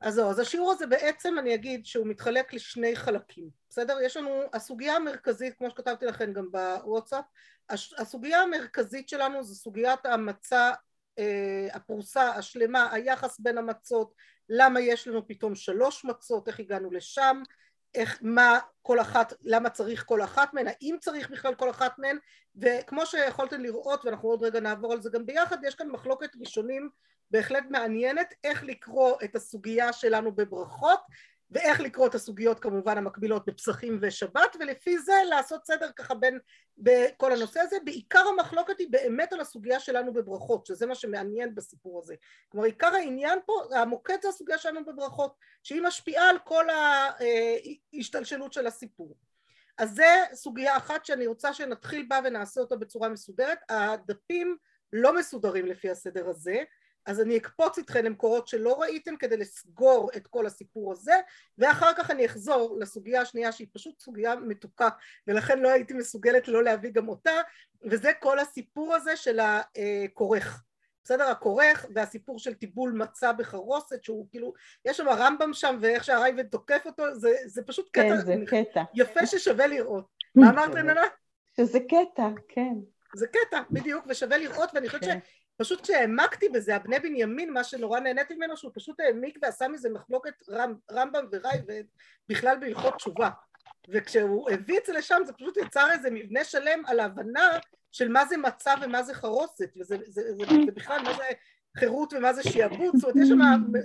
[0.00, 4.00] אז זהו, אז השיעור הזה בעצם אני אגיד שהוא מתחלק לשני חלקים, בסדר?
[4.00, 7.24] יש לנו, הסוגיה המרכזית, כמו שכתבתי לכם גם בוואטסאפ,
[7.98, 10.72] הסוגיה המרכזית שלנו זה סוגיית המצה,
[11.18, 14.14] אה, הפרוסה השלמה, היחס בין המצות,
[14.48, 17.42] למה יש לנו פתאום שלוש מצות, איך הגענו לשם,
[17.94, 22.18] איך, מה כל אחת, למה צריך כל אחת מהן, האם צריך בכלל כל אחת מהן,
[22.56, 26.88] וכמו שיכולתם לראות, ואנחנו עוד רגע נעבור על זה גם ביחד, יש כאן מחלוקת ראשונים
[27.30, 31.00] בהחלט מעניינת איך לקרוא את הסוגיה שלנו בברכות
[31.50, 36.38] ואיך לקרוא את הסוגיות כמובן המקבילות בפסחים ושבת ולפי זה לעשות סדר ככה בין
[36.78, 37.76] בכל הנושא הזה.
[37.84, 42.14] בעיקר המחלוקת היא באמת על הסוגיה שלנו בברכות שזה מה שמעניין בסיפור הזה.
[42.48, 46.66] כלומר עיקר העניין פה המוקד זה הסוגיה שלנו בברכות שהיא משפיעה על כל
[47.92, 49.16] ההשתלשלות של הסיפור.
[49.78, 53.58] אז זה סוגיה אחת שאני רוצה שנתחיל בה ונעשה אותה בצורה מסודרת.
[53.68, 54.56] הדפים
[54.92, 56.62] לא מסודרים לפי הסדר הזה
[57.08, 61.14] אז אני אקפוץ איתכם למקורות שלא ראיתם כדי לסגור את כל הסיפור הזה
[61.58, 64.88] ואחר כך אני אחזור לסוגיה השנייה שהיא פשוט סוגיה מתוקה
[65.26, 67.40] ולכן לא הייתי מסוגלת לא להביא גם אותה
[67.84, 70.64] וזה כל הסיפור הזה של הכורך
[71.04, 71.24] בסדר?
[71.24, 74.52] הכורך והסיפור של טיבול מצה בחרוסת שהוא כאילו
[74.84, 78.82] יש שם הרמב"ם שם ואיך שהרייבד תוקף אותו זה, זה פשוט כן, קטע זה קטע.
[78.94, 80.04] יפה ששווה לראות.
[80.34, 81.02] מה אמרת רננה?
[81.56, 82.74] שזה קטע כן.
[83.14, 85.18] זה קטע בדיוק ושווה לראות ואני חושבת כן.
[85.58, 90.48] פשוט כשהעמקתי בזה, הבני בנימין, מה שנורא נהניתי ממנו, שהוא פשוט העמיק ועשה מזה מחלוקת
[90.48, 91.58] רמב, רמב"ם וראי
[92.28, 93.30] ובכלל בהלכות תשובה.
[93.88, 97.58] וכשהוא הביא את זה לשם, זה פשוט יצר איזה מבנה שלם על ההבנה
[97.92, 101.24] של מה זה מצה ומה זה חרוסת, וזה זה, זה, זה, זה בכלל מה זה
[101.76, 103.38] חירות ומה זה שיעבוד, זאת אומרת יש שם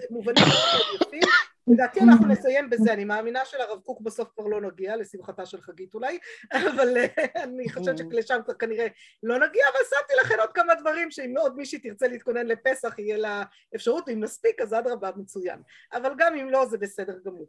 [0.09, 1.29] מובנים מאוד יפים.
[1.67, 5.93] לדעתי אנחנו נסיים בזה, אני מאמינה שלרב קוק בסוף כבר לא נגיע, לשמחתה של חגית
[5.93, 6.19] אולי,
[6.53, 8.87] אבל אה, אני חושבת שלשם כבר כנראה
[9.23, 13.17] לא נגיע, אבל שמתי לכם עוד כמה דברים שאם עוד מישהי תרצה להתכונן לפסח יהיה
[13.17, 13.43] לה
[13.75, 15.61] אפשרות, אם נספיק אז אדרבה מצוין,
[15.93, 17.47] אבל גם אם לא זה בסדר גמור.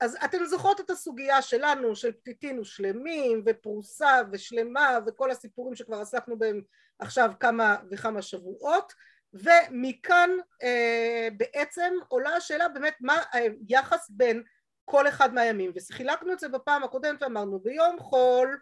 [0.00, 6.38] אז אתם זוכרות את הסוגיה שלנו של פתיתין ושלמים ופרוסה ושלמה וכל הסיפורים שכבר עסקנו
[6.38, 6.62] בהם
[6.98, 8.92] עכשיו כמה וכמה שבועות
[9.34, 10.30] ומכאן
[10.62, 14.42] אה, בעצם עולה השאלה באמת מה היחס בין
[14.84, 15.72] כל אחד מהימים.
[15.74, 18.60] וחילקנו את זה בפעם הקודמת ואמרנו ביום חול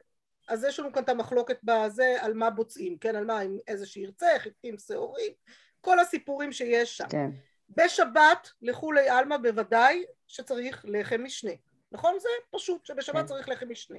[0.49, 3.17] אז יש לנו כאן את המחלוקת בזה על מה בוצעים כן?
[3.17, 5.33] על מה עם איזה שירצה חיטים שעורים
[5.81, 7.09] כל הסיפורים שיש שם.
[7.09, 7.31] כן.
[7.69, 11.53] בשבת לכולי עלמא בוודאי שצריך לחם משנה.
[11.93, 12.19] נכון?
[12.19, 13.27] זה פשוט שבשבת כן.
[13.27, 13.99] צריך לחם משנה.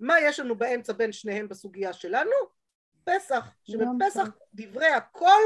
[0.00, 2.30] מה יש לנו באמצע בין שניהם בסוגיה שלנו?
[3.04, 5.40] פסח שבפסח דברי הכל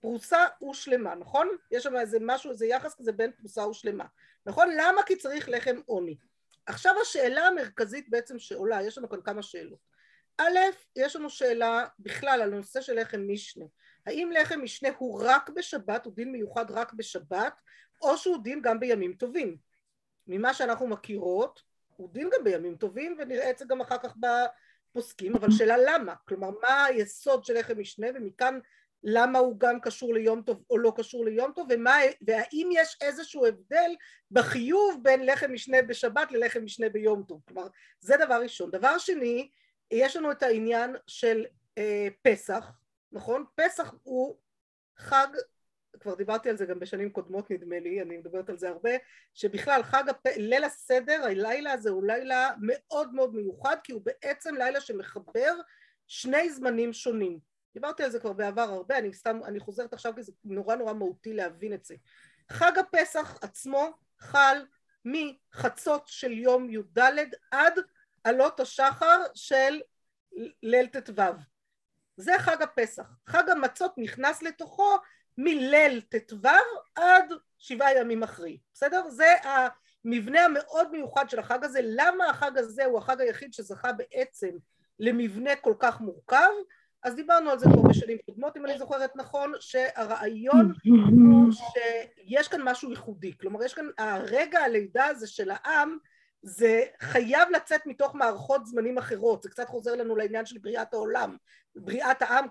[0.00, 1.48] פרוסה ושלמה, נכון?
[1.70, 4.04] יש שם איזה משהו, איזה יחס כזה בין פרוסה ושלמה,
[4.46, 4.68] נכון?
[4.76, 5.02] למה?
[5.02, 6.16] כי צריך לחם עוני.
[6.66, 9.78] עכשיו השאלה המרכזית בעצם שעולה, יש לנו כאן כמה שאלות.
[10.38, 10.58] א',
[10.96, 13.64] יש לנו שאלה בכלל על הנושא של לחם משנה.
[14.06, 17.60] האם לחם משנה הוא רק בשבת, הוא דין מיוחד רק בשבת,
[18.02, 19.56] או שהוא דין גם בימים טובים?
[20.26, 21.62] ממה שאנחנו מכירות,
[21.96, 26.14] הוא דין גם בימים טובים, ונראה את זה גם אחר כך בפוסקים, אבל שאלה למה?
[26.28, 28.58] כלומר, מה היסוד של לחם משנה, ומכאן
[29.08, 33.46] למה הוא גם קשור ליום טוב או לא קשור ליום טוב ומה, והאם יש איזשהו
[33.46, 33.90] הבדל
[34.30, 37.40] בחיוב בין לחם משנה בשבת ללחם משנה ביום טוב?
[37.48, 37.66] כלומר
[38.00, 38.70] זה דבר ראשון.
[38.70, 39.50] דבר שני
[39.90, 41.44] יש לנו את העניין של
[41.78, 42.72] אה, פסח
[43.12, 43.44] נכון?
[43.54, 44.36] פסח הוא
[44.98, 45.26] חג
[46.00, 48.90] כבר דיברתי על זה גם בשנים קודמות נדמה לי אני מדברת על זה הרבה
[49.34, 50.26] שבכלל חג הפ...
[50.26, 55.54] ליל הסדר הלילה הזה הוא לילה מאוד מאוד מיוחד כי הוא בעצם לילה שמחבר
[56.06, 57.38] שני זמנים שונים
[57.76, 60.92] דיברתי על זה כבר בעבר הרבה, אני סתם, אני חוזרת עכשיו כי זה נורא נורא
[60.92, 61.94] מהותי להבין את זה.
[62.50, 64.66] חג הפסח עצמו חל
[65.04, 66.98] מחצות של יום י"ד
[67.50, 67.78] עד
[68.24, 69.80] עלות השחר של
[70.62, 71.22] ליל ט"ו.
[72.16, 73.04] זה חג הפסח.
[73.26, 74.96] חג המצות נכנס לתוכו
[75.38, 76.48] מליל ט"ו
[76.94, 79.08] עד שבעה ימים אחרי, בסדר?
[79.08, 81.80] זה המבנה המאוד מיוחד של החג הזה.
[81.82, 84.50] למה החג הזה הוא החג היחיד שזכה בעצם
[84.98, 86.50] למבנה כל כך מורכב?
[87.06, 92.62] אז דיברנו על זה כבר בשנים קודמות אם אני זוכרת נכון שהרעיון הוא שיש כאן
[92.62, 93.32] משהו ייחודי.
[93.40, 95.96] כלומר יש כאן הרגע הלידה הזה של העם
[96.42, 99.42] זה חייב לצאת מתוך מערכות זמנים אחרות.
[99.42, 101.36] זה קצת חוזר לנו לעניין של בריאת העולם.
[101.76, 102.46] בריאת העם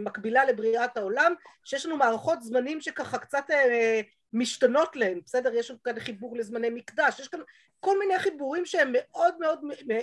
[0.00, 1.32] כמקבילה לבריאת העולם
[1.64, 4.00] שיש לנו מערכות זמנים שככה קצת אה,
[4.32, 5.20] משתנות להן.
[5.24, 5.54] בסדר?
[5.54, 7.20] יש לנו כאן חיבור לזמני מקדש.
[7.20, 7.40] יש כאן
[7.80, 9.60] כל מיני חיבורים שהם מאוד מאוד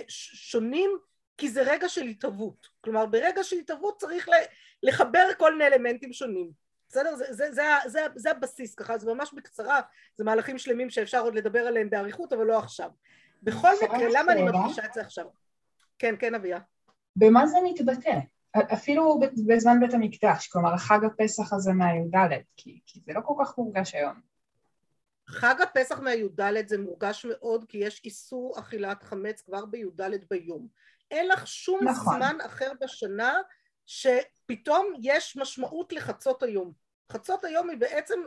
[0.08, 0.90] שונים
[1.38, 4.28] כי זה רגע של התהוות, כלומר ברגע של התהוות צריך
[4.82, 6.50] לחבר כל מיני אלמנטים שונים,
[6.88, 7.16] בסדר?
[7.16, 9.80] זה, זה, זה, זה, זה הבסיס ככה, זה ממש בקצרה,
[10.16, 12.90] זה מהלכים שלמים שאפשר עוד לדבר עליהם באריכות אבל לא עכשיו.
[13.42, 15.26] בכל מקרה, למה אני מדגישה את זה עכשיו?
[15.98, 16.58] כן, כן אביה.
[17.16, 18.18] במה זה מתבטא?
[18.72, 23.58] אפילו בזמן בית המקדש, כלומר חג הפסח הזה מהי"ד, כי, כי זה לא כל כך
[23.58, 24.20] מורגש היום.
[25.28, 30.00] חג הפסח מהי"ד זה מורגש מאוד כי יש איסור אכילת חמץ כבר בי"ד
[30.30, 30.68] ביום.
[31.10, 32.16] אין לך שום נכון.
[32.16, 33.34] זמן אחר בשנה
[33.86, 36.72] שפתאום יש משמעות לחצות היום.
[37.12, 38.20] חצות היום היא בעצם,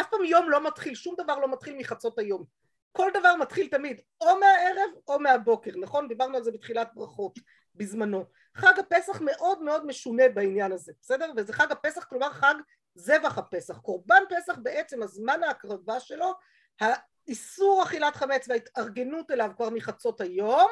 [0.00, 2.44] אף פעם יום לא מתחיל, שום דבר לא מתחיל מחצות היום.
[2.92, 6.08] כל דבר מתחיל תמיד או מהערב או מהבוקר, נכון?
[6.08, 7.38] דיברנו על זה בתחילת ברכות
[7.74, 8.24] בזמנו.
[8.54, 11.32] חג הפסח מאוד מאוד משונה בעניין הזה, בסדר?
[11.36, 12.54] וזה חג הפסח, כלומר חג
[12.94, 13.78] זבח הפסח.
[13.78, 16.32] קורבן פסח בעצם, הזמן ההקרבה שלו,
[16.80, 20.70] האיסור אכילת חמץ וההתארגנות אליו כבר מחצות היום,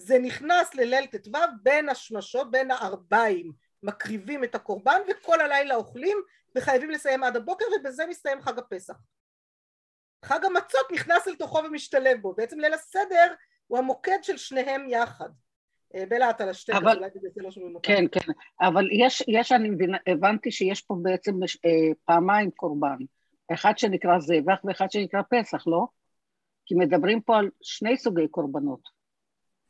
[0.00, 3.52] זה נכנס לליל ט"ו בין השמשות, בין הארבעים,
[3.82, 6.18] מקריבים את הקורבן וכל הלילה אוכלים
[6.56, 8.94] וחייבים לסיים עד הבוקר ובזה מסתיים חג הפסח.
[10.24, 13.34] חג המצות נכנס אל תוכו ומשתלב בו, בעצם ליל הסדר
[13.66, 15.28] הוא המוקד של שניהם יחד.
[15.94, 16.96] אה, בלה אתה לשתי, אבל...
[16.96, 17.88] אולי בגלל זה לא שומעים אותם.
[17.88, 21.70] כן, כן, אבל יש, יש אני מבינה, הבנתי שיש פה בעצם אה,
[22.04, 22.96] פעמיים קורבן,
[23.52, 25.86] אחד שנקרא זבח ואחד שנקרא פסח, לא?
[26.66, 28.99] כי מדברים פה על שני סוגי קורבנות.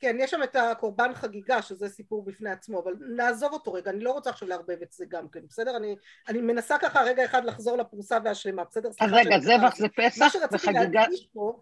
[0.00, 4.04] כן, יש שם את הקורבן חגיגה, שזה סיפור בפני עצמו, אבל נעזוב אותו רגע, אני
[4.04, 5.76] לא רוצה עכשיו לערבב את זה גם כן, בסדר?
[5.76, 5.96] אני,
[6.28, 8.88] אני מנסה ככה רגע אחד לחזור לפרוסה והשלמה, בסדר?
[9.00, 11.02] אז רגע, זבח זה פסח וחגיגה...
[11.32, 11.60] פה...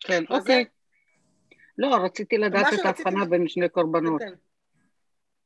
[0.00, 0.64] כן, אוקיי.
[1.78, 4.20] לא, רציתי לדעת את ההבחנה בין שני קורבנות.
[4.20, 4.34] כן, כן.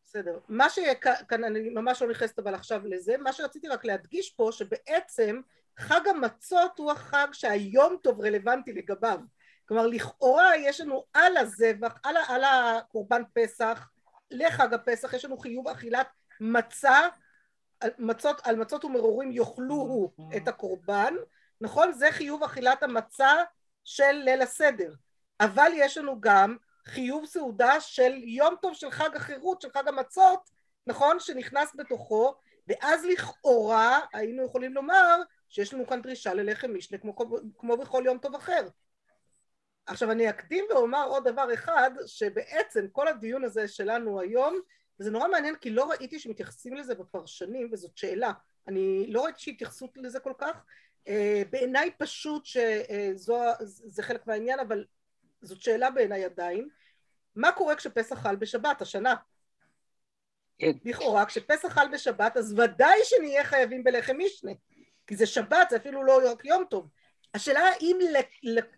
[0.05, 0.39] בסדר.
[0.49, 5.41] מה שכאן, אני ממש לא נכנסת אבל עכשיו לזה, מה שרציתי רק להדגיש פה, שבעצם
[5.79, 9.19] חג המצות הוא החג שהיום טוב רלוונטי לגביו.
[9.69, 13.89] כלומר לכאורה יש לנו על הזבח, על, על הקורבן פסח,
[14.31, 16.07] לחג הפסח יש לנו חיוב אכילת
[16.41, 17.01] מצה,
[17.99, 21.15] מצות, על מצות ומרורים יאכלו את הקורבן,
[21.61, 21.93] נכון?
[21.93, 23.33] זה חיוב אכילת המצה
[23.85, 24.95] של ליל הסדר,
[25.41, 26.57] אבל יש לנו גם
[26.87, 30.51] חיוב סעודה של יום טוב של חג החירות, של חג המצות,
[30.87, 31.21] נכון?
[31.21, 32.35] שנכנס בתוכו,
[32.69, 37.17] ואז לכאורה היינו יכולים לומר שיש לנו כאן דרישה ללחם משנה כמו,
[37.59, 38.69] כמו בכל יום טוב אחר.
[39.87, 44.61] עכשיו אני אקדים ואומר עוד דבר אחד שבעצם כל הדיון הזה שלנו היום
[45.01, 48.33] וזה נורא מעניין כי לא ראיתי שמתייחסים לזה בפרשנים וזאת שאלה
[48.69, 50.65] אני לא ראיתי שהתייחסות לזה כל כך
[51.09, 54.85] אה, בעיניי פשוט שזה חלק מהעניין אבל
[55.43, 56.69] זאת שאלה בעיניי עדיין
[57.37, 59.15] מה קורה כשפסח חל בשבת השנה?
[60.59, 60.73] כן.
[60.85, 64.53] לכאורה כשפסח חל בשבת אז ודאי שנהיה חייבים בלחם משנה
[65.07, 66.89] כי זה שבת זה אפילו לא רק יום טוב
[67.35, 67.99] השאלה האם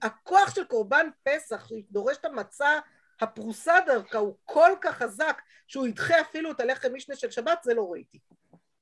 [0.02, 2.78] הכוח של קורבן פסח שדורש את המצה
[3.20, 7.74] הפרוסה דווקא הוא כל כך חזק שהוא ידחה אפילו את הלחם משנה של שבת זה
[7.74, 8.18] לא ראיתי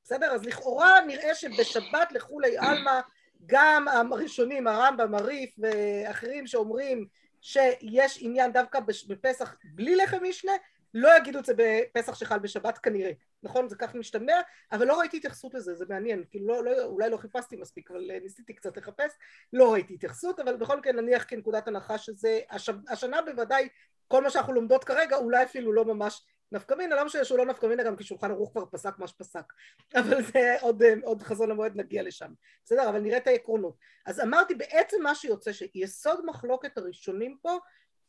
[0.04, 0.32] בסדר?
[0.32, 3.00] אז לכאורה נראה שבשבת לכולי עלמא
[3.46, 7.06] גם הראשונים הרמב"ם הריף ואחרים שאומרים
[7.40, 10.52] שיש עניין דווקא בפסח בלי לחם משנה
[10.94, 13.10] לא יגידו את זה בפסח שחל בשבת כנראה,
[13.42, 13.68] נכון?
[13.68, 14.40] זה כך משתמע,
[14.72, 18.10] אבל לא ראיתי התייחסות לזה, זה מעניין, כאילו לא, לא, אולי לא חיפשתי מספיק, אבל
[18.10, 19.12] אה, ניסיתי קצת לחפש,
[19.52, 23.68] לא ראיתי התייחסות, אבל בכל מקרה נניח כנקודת הנחה שזה, הש, השנה בוודאי,
[24.08, 27.46] כל מה שאנחנו לומדות כרגע, אולי אפילו לא ממש נפקא מינה, לא משנה שהוא לא
[27.46, 29.52] נפקא מינה, גם כי שולחן ערוך כבר פסק מה שפסק,
[30.00, 32.32] אבל זה עוד, אה, עוד חזון למועד נגיע לשם,
[32.64, 32.88] בסדר?
[32.88, 33.76] אבל נראה את העקרונות.
[34.06, 37.58] אז אמרתי, בעצם מה שיוצא שיסוד מחלוקת הראשונים פה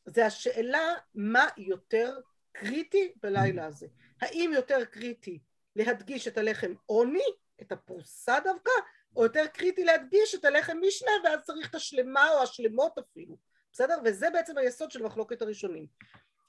[0.05, 2.17] זה השאלה מה יותר
[2.53, 3.87] קריטי בלילה הזה.
[4.21, 5.39] האם יותר קריטי
[5.75, 7.29] להדגיש את הלחם עוני,
[7.61, 8.71] את הפרוסה דווקא,
[9.15, 13.37] או יותר קריטי להדגיש את הלחם משנה ואז צריך את השלמה או השלמות אפילו,
[13.71, 13.97] בסדר?
[14.05, 15.87] וזה בעצם היסוד של מחלוקת הראשונים.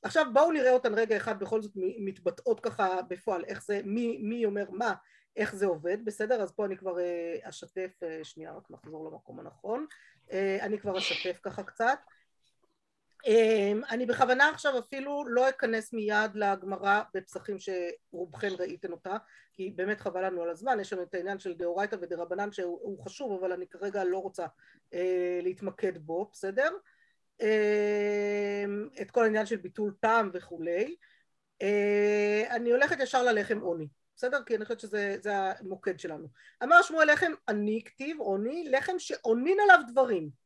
[0.02, 4.44] עכשיו בואו נראה אותן רגע אחד בכל זאת מתבטאות ככה בפועל, איך זה, מי, מי
[4.44, 4.94] אומר מה,
[5.36, 6.42] איך זה עובד, בסדר?
[6.42, 9.86] אז פה אני כבר אה, אשתף, אה, שנייה רק נחזור למקום הנכון,
[10.32, 11.98] אה, אני כבר אשתף ככה קצת
[13.90, 19.16] אני בכוונה עכשיו אפילו לא אכנס מיד לגמרא בפסחים שרובכן ראיתן אותה
[19.52, 23.32] כי באמת חבל לנו על הזמן, יש לנו את העניין של דאורייתא ודרבנן שהוא חשוב
[23.32, 24.46] אבל אני כרגע לא רוצה
[24.94, 26.70] אה, להתמקד בו, בסדר?
[27.42, 28.64] אה,
[29.02, 30.96] את כל העניין של ביטול טעם וכולי
[31.62, 34.42] אה, אני הולכת ישר ללחם עוני, בסדר?
[34.46, 35.02] כי אני חושבת שזה
[35.34, 36.26] המוקד שלנו
[36.62, 40.43] אמר שמואל לחם עני כתיב עוני, לחם שעונין עליו דברים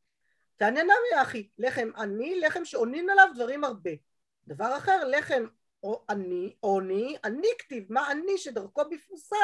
[0.59, 3.91] תענה נמי אחי, לחם עני, לחם שעונין עליו דברים הרבה.
[4.47, 5.47] דבר אחר, לחם
[5.83, 9.37] או עני, עוני, עני כתיב, מה עני שדרכו בפרוסה,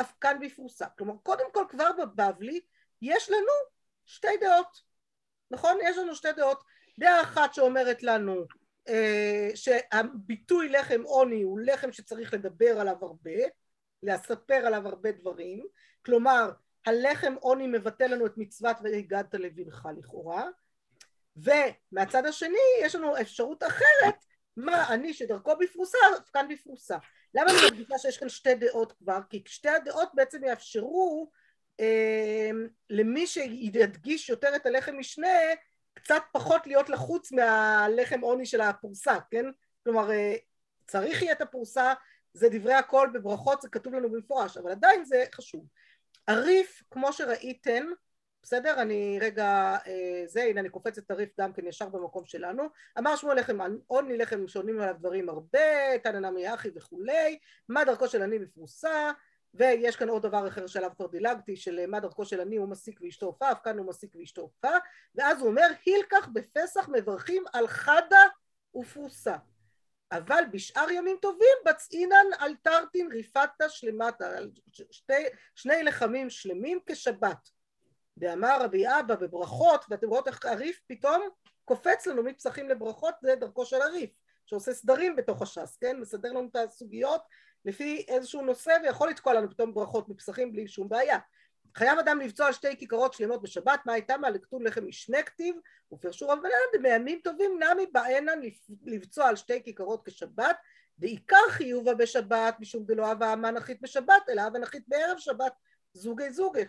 [0.00, 0.86] אף כאן בפרוסה.
[0.98, 2.60] כלומר, קודם כל כבר בבבלי
[3.02, 3.52] יש לנו
[4.04, 4.82] שתי דעות,
[5.50, 5.78] נכון?
[5.82, 6.62] יש לנו שתי דעות.
[6.98, 8.44] דעה אחת שאומרת לנו
[8.88, 13.40] אה, שהביטוי לחם עוני הוא לחם שצריך לדבר עליו הרבה,
[14.02, 15.66] לספר עליו הרבה דברים,
[16.04, 16.50] כלומר
[16.86, 20.46] הלחם עוני מבטא לנו את מצוות והגדת לבנך לכאורה
[21.36, 24.14] ומהצד השני יש לנו אפשרות אחרת
[24.56, 25.98] מה אני שדרכו בפרוסה,
[26.32, 26.96] כאן בפרוסה.
[27.34, 29.18] למה אני מדגישה שיש כאן שתי דעות כבר?
[29.30, 31.30] כי שתי הדעות בעצם יאפשרו
[31.80, 32.50] אה,
[32.90, 35.28] למי שידגיש יותר את הלחם משנה,
[35.94, 39.44] קצת פחות להיות לחוץ מהלחם עוני של הפרוסה, כן?
[39.84, 40.34] כלומר, אה,
[40.86, 41.92] צריך יהיה את הפרוסה,
[42.34, 45.64] זה דברי הכל בברכות, זה כתוב לנו במפורש, אבל עדיין זה חשוב.
[46.28, 47.84] הריף, כמו שראיתם,
[48.42, 48.82] בסדר?
[48.82, 52.62] אני רגע, אה, זה, הנה אני קופצת הריף גם כן ישר במקום שלנו.
[52.98, 57.38] אמר שמואל לחם עוני לחם שעונים עליו דברים הרבה, תנא נמי אחי וכולי,
[57.68, 59.10] מה דרכו של עני בפרוסה,
[59.54, 63.00] ויש כאן עוד דבר אחר שעליו כבר דילגתי, של מה דרכו של עני הוא מסיק
[63.02, 64.76] ואשתו עופף, כאן הוא מסיק ואשתו עופה,
[65.14, 68.26] ואז הוא אומר, הילקח בפסח מברכים על חדה
[68.74, 69.36] ופרוסה.
[70.12, 74.24] אבל בשאר ימים טובים בצעינן על תרתין ריפתא שלמטה,
[74.90, 75.22] שתי,
[75.54, 77.48] שני לחמים שלמים כשבת.
[78.16, 81.28] ואמר רבי אבא בברכות, ואתם רואות איך הריף פתאום
[81.64, 84.10] קופץ לנו מפסחים לברכות, זה דרכו של הריף,
[84.46, 86.00] שעושה סדרים בתוך הש"ס, כן?
[86.00, 87.22] מסדר לנו את הסוגיות
[87.64, 91.18] לפי איזשהו נושא ויכול לתקוע לנו פתאום ברכות מפסחים בלי שום בעיה.
[91.76, 94.16] חייב אדם לבצוע שתי כיכרות שלמות בשבת, מה הייתה?
[94.16, 95.56] מה לכתוב לחם משנה כתיב,
[95.92, 98.40] ופרשו רב בנן בימים טובים נמי באנן
[98.84, 100.56] לבצוע על שתי כיכרות כשבת,
[100.98, 105.52] ועיקר חיובה בשבת, משום דלא אהבה המן נחית בשבת, אלא אהבה נחית בערב שבת,
[105.94, 106.64] זוגי זוגי,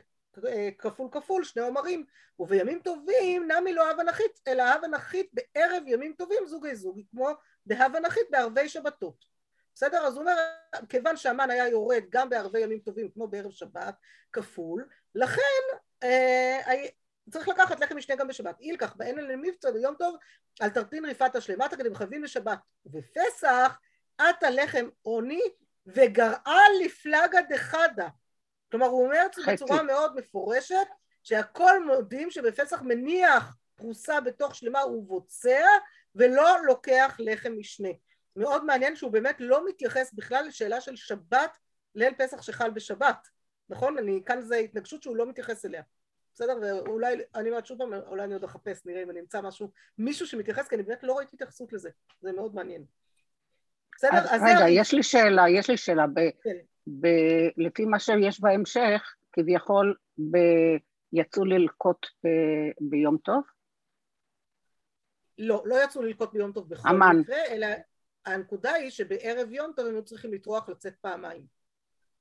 [0.77, 2.05] כפול כפול, שני עומרים,
[2.39, 7.29] ובימים טובים נמי לא הווה נחית, אלא הווה נחית בערב ימים טובים זוגי זוגי, כמו
[7.67, 9.32] דהווה נחית בערבי שבתות.
[9.75, 9.98] בסדר?
[9.98, 10.36] אז הוא אומר,
[10.89, 13.96] כיוון שהמן היה יורד גם בערבי ימים טובים כמו בערב שבת,
[14.34, 15.42] כפול, לכן
[16.03, 16.60] אה,
[17.32, 18.60] צריך לקחת לחם משנה גם בשבת.
[18.60, 20.15] אילקח באין אל מבצע ביום טוב
[20.60, 22.60] על תרטין ריפת השלמת כדי מחייבים לשבת.
[22.86, 23.80] ובפסח
[24.18, 25.42] עטה לחם עוני
[25.88, 28.08] וגרעה לפלגה דחדה.
[28.72, 30.88] כלומר הוא אומר את זה בצורה מאוד מפורשת
[31.24, 35.65] שהכל מודים שבפסח מניח פרוסה בתוך שלמה ובוצע
[36.15, 37.89] ולא לוקח לחם משנה.
[38.35, 41.57] מאוד מעניין שהוא באמת לא מתייחס בכלל לשאלה של שבת
[41.95, 43.27] ליל פסח שחל בשבת,
[43.69, 43.97] נכון?
[43.97, 45.81] אני, כאן זה התנגשות שהוא לא מתייחס אליה.
[46.33, 46.57] בסדר?
[46.61, 50.27] ואולי, אני אומרת שוב פעם, אולי אני עוד אחפש, נראה אם אני אמצא משהו, מישהו
[50.27, 51.89] שמתייחס, כי אני באמת לא ראיתי התייחסות לזה,
[52.21, 52.85] זה מאוד מעניין.
[53.95, 54.17] בסדר?
[54.17, 54.69] אז, אז רגע, זה...
[54.69, 56.07] יש לי שאלה, יש לי שאלה.
[56.07, 56.57] ב, כן.
[56.87, 57.07] ב,
[57.57, 60.37] לפי מה שיש בהמשך, כביכול ב,
[61.13, 62.27] יצאו ללקוט ב,
[62.79, 63.43] ביום טוב?
[65.37, 67.19] לא, לא יצאו ללקוט ביום טוב בכל אמן.
[67.19, 67.67] מקרה, אלא
[68.25, 71.46] הנקודה היא שבערב יום טוב הם היו צריכים לטרוח לצאת פעמיים.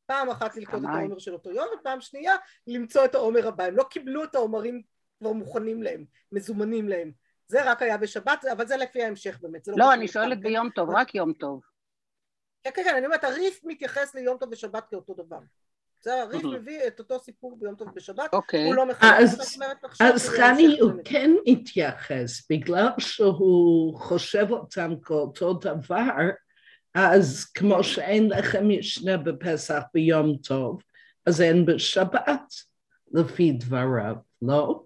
[0.06, 3.64] פעם אחת ללקוט את העומר של אותו יום, ופעם שנייה למצוא את העומר הבא.
[3.64, 4.82] הם לא קיבלו את העומרים
[5.18, 7.12] כבר מוכנים להם, מזומנים להם.
[7.46, 9.68] זה רק היה בשבת, אבל זה לפי ההמשך באמת.
[9.68, 11.62] לא, לא אני שואלת ביום טוב, רק יום טוב.
[12.62, 15.38] כן, כן, כן, אני אומרת, הריף מתייחס ליום טוב ושבת כאותו דבר.
[16.02, 18.66] בסדר, הריף מביא את אותו סיפור ביום טוב בשבת, אוקיי.
[18.66, 19.12] הוא לא מחלק.
[20.00, 26.30] אז חני הוא כן מתייחס, בגלל שהוא חושב אותם כאותו דבר,
[26.94, 30.82] אז כמו שאין לחם משנה בפסח ביום טוב,
[31.26, 32.54] אז אין בשבת,
[33.12, 34.82] לפי דבריו, לא?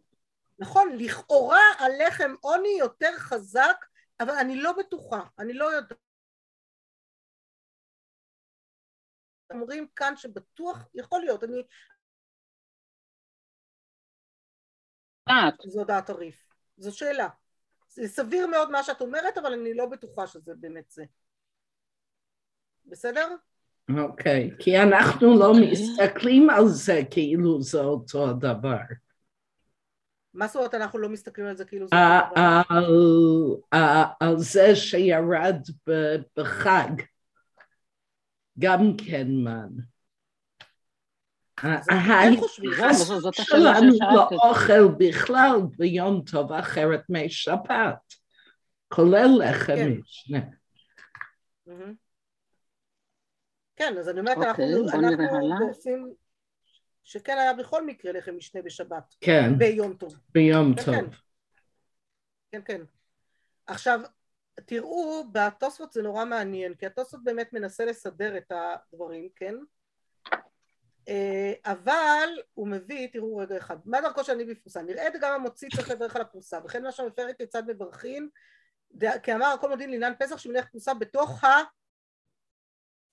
[0.58, 3.76] נכון, לכאורה הלחם עוני יותר חזק,
[4.20, 6.05] אבל אני לא בטוחה, אני לא יודעת.
[9.50, 11.62] אומרים כאן שבטוח, יכול להיות, אני...
[15.66, 17.28] זו דעת הריף, זו שאלה.
[17.88, 21.04] זה סביר מאוד מה שאת אומרת, אבל אני לא בטוחה שזה באמת זה.
[22.86, 23.36] בסדר?
[23.98, 28.76] אוקיי, okay, כי אנחנו לא מסתכלים על זה כאילו זה אותו הדבר.
[30.34, 32.62] מה זאת אומרת אנחנו לא מסתכלים על זה כאילו זה אותו דבר?
[33.70, 35.56] על, על זה שירד
[36.36, 37.02] בחג.
[38.58, 39.68] גם כן מן.
[41.90, 43.92] ההתייחסות שלנו
[44.30, 48.14] לאוכל בכלל ביום טוב אחרת משבת,
[48.88, 49.92] כולל לחם כן.
[49.92, 50.38] משנה.
[53.76, 56.14] כן, אז אני אומרת, אנחנו עושים
[57.04, 59.14] שכן היה בכל מקרה לחם משנה בשבת.
[59.20, 59.58] כן.
[59.58, 60.18] ביום טוב.
[60.34, 60.94] ביום כן, טוב.
[60.94, 61.04] כן,
[62.50, 62.60] כן.
[62.64, 62.82] כן.
[63.66, 64.00] עכשיו,
[64.64, 69.54] תראו, בתוספות זה נורא מעניין, כי התוספות באמת מנסה לסדר את הדברים, כן?
[71.08, 74.82] אה, אבל הוא מביא, תראו רגע אחד, מה דרכו של אני בפרוסה?
[74.82, 78.28] נראה גם המוציא צריך לברך על הפרוסה, וכן מה שהמפר כיצד מברכים,
[79.22, 81.44] כי אמר הכל מודיעין לעניין פסח שמניח פרוסה בתוך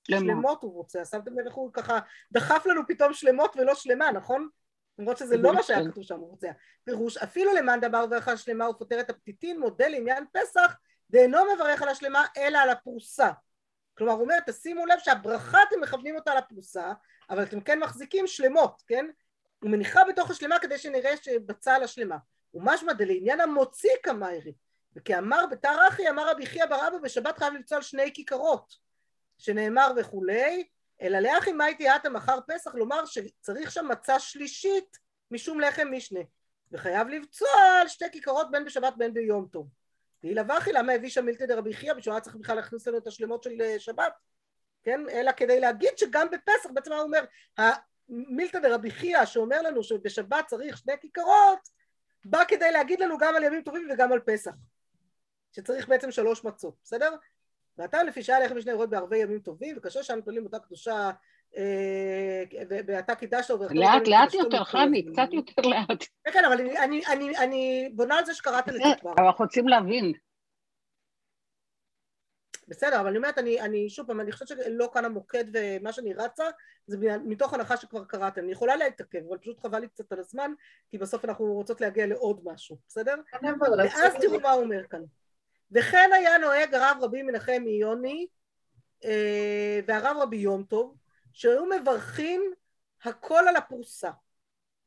[0.10, 2.00] השלמות הוא רוצה, שמתם לב איך הוא ככה
[2.32, 4.50] דחף לנו פתאום שלמות ולא שלמה, נכון?
[5.00, 6.50] למרות שזה לא מה שהיה כתוב שם, הוא רוצה.
[6.84, 10.76] פירוש, אפילו למאן דבר ואכל שלמה הוא פותר את הפתיתין, מודה לעניין פסח
[11.13, 13.32] ואינו מברך על השלמה אלא על הפרוסה.
[13.98, 16.93] כלומר הוא אומר תשימו לב שהברכה אתם מכוונים אותה על הפרוסה
[17.29, 19.05] אבל אתם כן מחזיקים שלמות, כן?
[19.63, 22.17] הוא מניחה בתוך השלמה כדי שנראה שבצע על השלמה.
[22.53, 24.53] ומשמע דלעניין המוציא קמיירי
[24.96, 28.75] וכאמר בתר אחי אמר רבי חייא בר אבא בשבת חייב למצוא על שני כיכרות
[29.38, 30.67] שנאמר וכולי
[31.01, 34.98] אלא לאחי מה הייתי אתם אחר פסח לומר שצריך שם מצה שלישית
[35.32, 36.20] משום לחם משנה
[36.72, 37.50] וחייב לבצוע
[37.82, 39.67] על שתי כיכרות בין בשבת בין ביום טוב
[40.24, 43.08] ואילא וכי למה הביא שם מילתא דרבי חייא בשביל היה צריך בכלל להכניס לנו את
[43.08, 44.13] השלמות של אה, שבת?
[44.84, 45.01] כן?
[45.10, 47.25] אלא כדי להגיד שגם בפסח בעצם הוא אומר
[48.10, 51.70] מילתא דרבי חייא שאומר לנו שבשבת צריך שני כיכרות
[52.25, 54.51] בא כדי להגיד לנו גם על ימים טובים וגם על פסח.
[55.51, 57.15] שצריך בעצם שלוש מצות בסדר?
[57.77, 61.12] ואתה לפי שעה לחם משנה יורד בערבי ימים טובים וכאשר שם תולים אותה קדושה
[62.88, 66.58] ואתה קידשת לאט לאט יותר חני קצת יותר לאט כן, אבל
[67.38, 70.14] אני בונה על זה שקראת את זה כבר אבל אנחנו רוצים להבין
[72.68, 76.14] בסדר, אבל אני אומרת, אני, אני שוב פעם, אני חושבת שלא כאן המוקד ומה שאני
[76.14, 76.44] רצה,
[76.88, 78.42] זה מתוך הנחה שכבר קראתם.
[78.44, 80.52] אני יכולה להתעכב, אבל פשוט חבל לי קצת על הזמן,
[80.90, 83.16] כי בסוף אנחנו רוצות להגיע לעוד משהו, בסדר?
[83.78, 85.02] ואז תראו מה הוא אומר כאן.
[85.72, 88.28] וכן היה נוהג הרב רבי מנחם מיוני
[89.06, 90.96] אה, והרב רבי יום טוב,
[91.34, 92.54] שהיו מברכים
[93.04, 94.12] הכל על הפרוסה.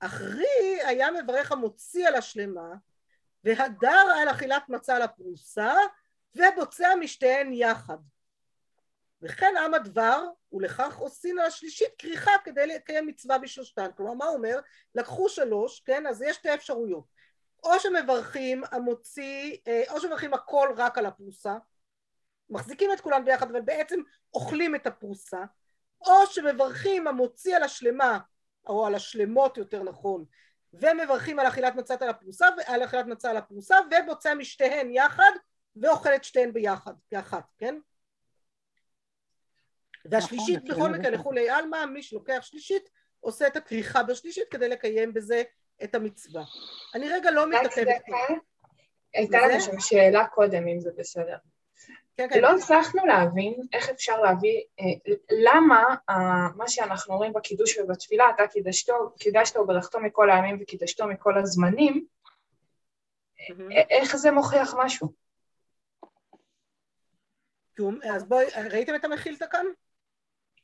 [0.01, 2.75] אחרי היה מברך המוציא על השלמה,
[3.45, 5.75] והדר על אכילת מצה על הפרוסה,
[6.35, 7.99] ובוצע משתיהן יחד.
[9.23, 13.91] וכן עם הדבר, ולכך עושים על השלישית כריכה כדי לקיים מצווה בשלושתן.
[13.97, 14.59] כלומר, מה הוא אומר?
[14.95, 16.07] לקחו שלוש, כן?
[16.07, 17.05] אז יש שתי אפשרויות.
[17.65, 21.57] או שמברכים המוציא, אה, או שמברכים הכל רק על הפרוסה,
[22.51, 24.01] מחזיקים את כולן ביחד, אבל בעצם
[24.35, 25.45] אוכלים את הפרוסה,
[26.01, 28.19] או שמברכים המוציא על השלמה,
[28.67, 30.25] או על השלמות יותר נכון,
[30.73, 35.31] ומברכים על אכילת מצת על הפרוסה, על אכילת מצה על הפרוסה, ובוצע משתיהן יחד,
[35.77, 37.79] ואוכל את שתיהן ביחד, כאחת, כן?
[40.05, 45.15] והשלישית נכון, בכל מקרה לכולי עלמא, מי שלוקח שלישית עושה את הכריכה בשלישית כדי לקיים
[45.15, 45.43] בזה
[45.85, 46.45] את המצווה.
[46.95, 48.03] אני רגע לא מתעכבת.
[49.15, 51.37] הייתה לנו שם שאלה קודם, אם זה בסדר.
[52.17, 52.41] כן, כן.
[52.41, 58.43] לא הצלחנו להבין איך אפשר להביא, אה, למה אה, מה שאנחנו רואים בקידוש ובתפילה, אתה
[58.47, 62.07] קידשתו, קידשת וברכתו מכל הימים וקידשתו מכל הזמנים,
[63.91, 65.13] איך זה מוכיח משהו?
[68.15, 69.67] אז בואי, ראיתם את המכילתא כאן?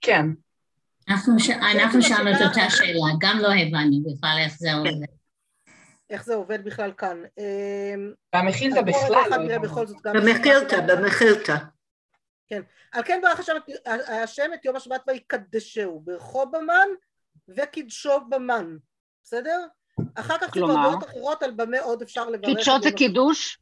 [0.00, 0.26] כן.
[1.08, 1.50] אנחנו, ש...
[1.50, 5.21] אנחנו שאלנו את אותה שאלה, גם לא הבנו בכלל איך זה עובד.
[6.12, 7.22] איך זה עובד בכלל כאן.
[8.34, 11.56] במכילתא בכלל לא במכילתא, במכילתא.
[12.46, 12.62] כן.
[12.92, 13.40] על כן ברך
[14.08, 16.88] השם את יום השבת ויקדשהו, ברכו במן
[17.48, 18.76] וקידשו במן,
[19.22, 19.66] בסדר?
[20.14, 22.46] אחר כך ציווריות אחרות על במה עוד אפשר לברך.
[22.46, 23.58] קידשו זה קידוש?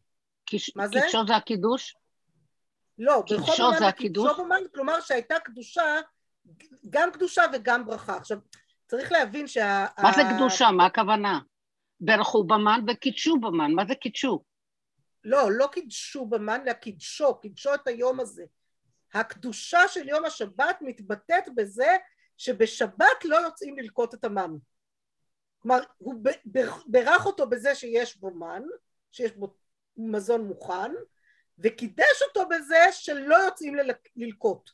[0.76, 1.00] מה זה?
[1.00, 1.96] קידשו זה הקידוש?
[2.98, 6.00] לא, ברחוב המן וקידשו במן, כלומר שהייתה קדושה,
[6.90, 8.16] גם קדושה וגם ברכה.
[8.16, 8.38] עכשיו,
[8.86, 9.86] צריך להבין שה...
[10.02, 10.70] מה זה קדושה?
[10.70, 11.38] מה הכוונה?
[12.00, 14.44] ברכו במן וקידשו במן, מה זה קידשו?
[15.24, 18.44] לא, לא קידשו במן, אלא קידשו, קידשו את היום הזה.
[19.14, 21.96] הקדושה של יום השבת מתבטאת בזה
[22.36, 24.56] שבשבת לא יוצאים ללקוט את המן.
[25.58, 26.14] כלומר, הוא
[26.86, 28.62] ברך אותו בזה שיש בו מן,
[29.10, 29.54] שיש בו
[29.96, 30.92] מזון מוכן,
[31.58, 33.74] וקידש אותו בזה שלא יוצאים
[34.16, 34.70] ללקוט.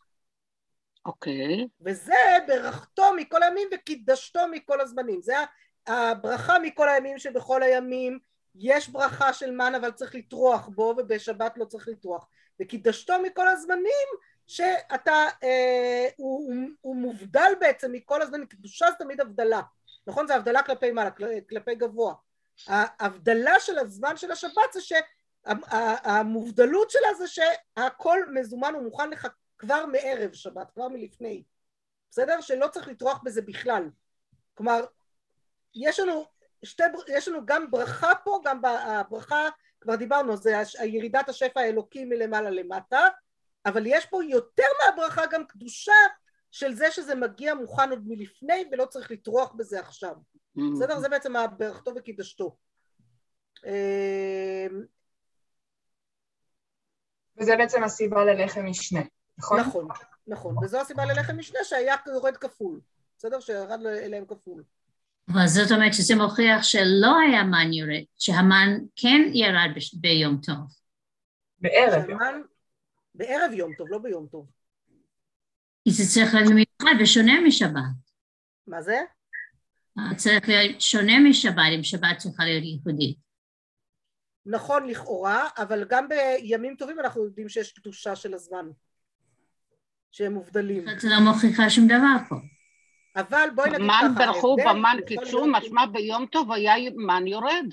[1.06, 1.64] אוקיי.
[1.64, 1.68] Okay.
[1.80, 2.14] וזה
[2.46, 5.22] ברכתו מכל הימים וקידשתו מכל הזמנים.
[5.22, 5.34] זה
[5.86, 8.18] הברכה מכל הימים שבכל הימים
[8.54, 12.28] יש ברכה של מן אבל צריך לטרוח בו ובשבת לא צריך לטרוח.
[12.60, 14.08] וקידשתו מכל הזמנים
[14.46, 19.60] שאתה, אה, הוא, הוא, הוא מובדל בעצם מכל הזמנים, קדושה זה תמיד הבדלה,
[20.06, 20.26] נכון?
[20.26, 21.10] זה הבדלה כלפי מעלה,
[21.48, 22.14] כלפי גבוה.
[22.66, 24.80] ההבדלה של הזמן של השבת זה
[26.04, 31.42] המובדלות שלה זה שהכל מזומן ומוכן לך כבר מערב שבת, כבר מלפני,
[32.10, 32.40] בסדר?
[32.40, 33.90] שלא צריך לטרוח בזה בכלל.
[34.54, 34.84] כלומר,
[35.76, 36.24] יש לנו,
[36.62, 39.48] שתי, יש לנו גם ברכה פה, גם הברכה,
[39.80, 43.08] כבר דיברנו, זה הירידת השפע האלוקי מלמעלה למטה,
[43.66, 45.92] אבל יש פה יותר מהברכה גם קדושה
[46.50, 50.12] של זה שזה מגיע מוכן עוד מלפני ולא צריך לטרוח בזה עכשיו.
[50.14, 50.60] Mm-hmm.
[50.76, 50.98] בסדר?
[50.98, 52.56] זה בעצם ברכתו וקידשתו.
[53.66, 54.66] אה,
[57.40, 59.00] וזה בעצם הסיבה ללחם משנה,
[59.38, 59.60] נכון?
[59.60, 59.88] נכון,
[60.26, 62.80] נכון, וזו הסיבה ללחם משנה שהיה יורד כפול,
[63.18, 63.40] בסדר?
[63.40, 64.62] שירד אליהם כפול.
[65.32, 70.56] אבל זאת אומרת שזה מוכיח שלא היה מן יורד, שהמן כן ירד ביום טוב.
[71.58, 72.06] בערב.
[72.06, 72.40] שהמן,
[73.14, 74.46] בערב יום טוב, לא ביום טוב.
[75.88, 77.82] זה צריך להיות מיוחד ושונה משבת.
[78.66, 78.96] מה זה?
[80.16, 83.18] צריך להיות שונה משבת, אם שבת צריכה להיות ייחודית.
[84.46, 88.66] נכון לכאורה, אבל גם בימים טובים אנחנו יודעים שיש קדושה של הזמן,
[90.10, 90.84] שהם מובדלים.
[90.98, 92.36] זה לא מוכיחה שום דבר פה.
[93.16, 97.66] אבל בואי נגיד ככה, מן ברכו במן קידשו, משמע ביום טוב היה מן יורד.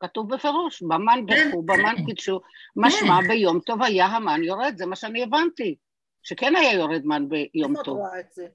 [0.00, 1.44] כתוב בפירוש, במן כן.
[1.44, 2.40] ברכו, במן קידשו,
[2.76, 3.28] משמע כן.
[3.28, 5.76] ביום טוב היה המן יורד, זה מה שאני הבנתי,
[6.22, 7.98] שכן היה יורד מן ביום טוב.
[8.30, 8.46] זה?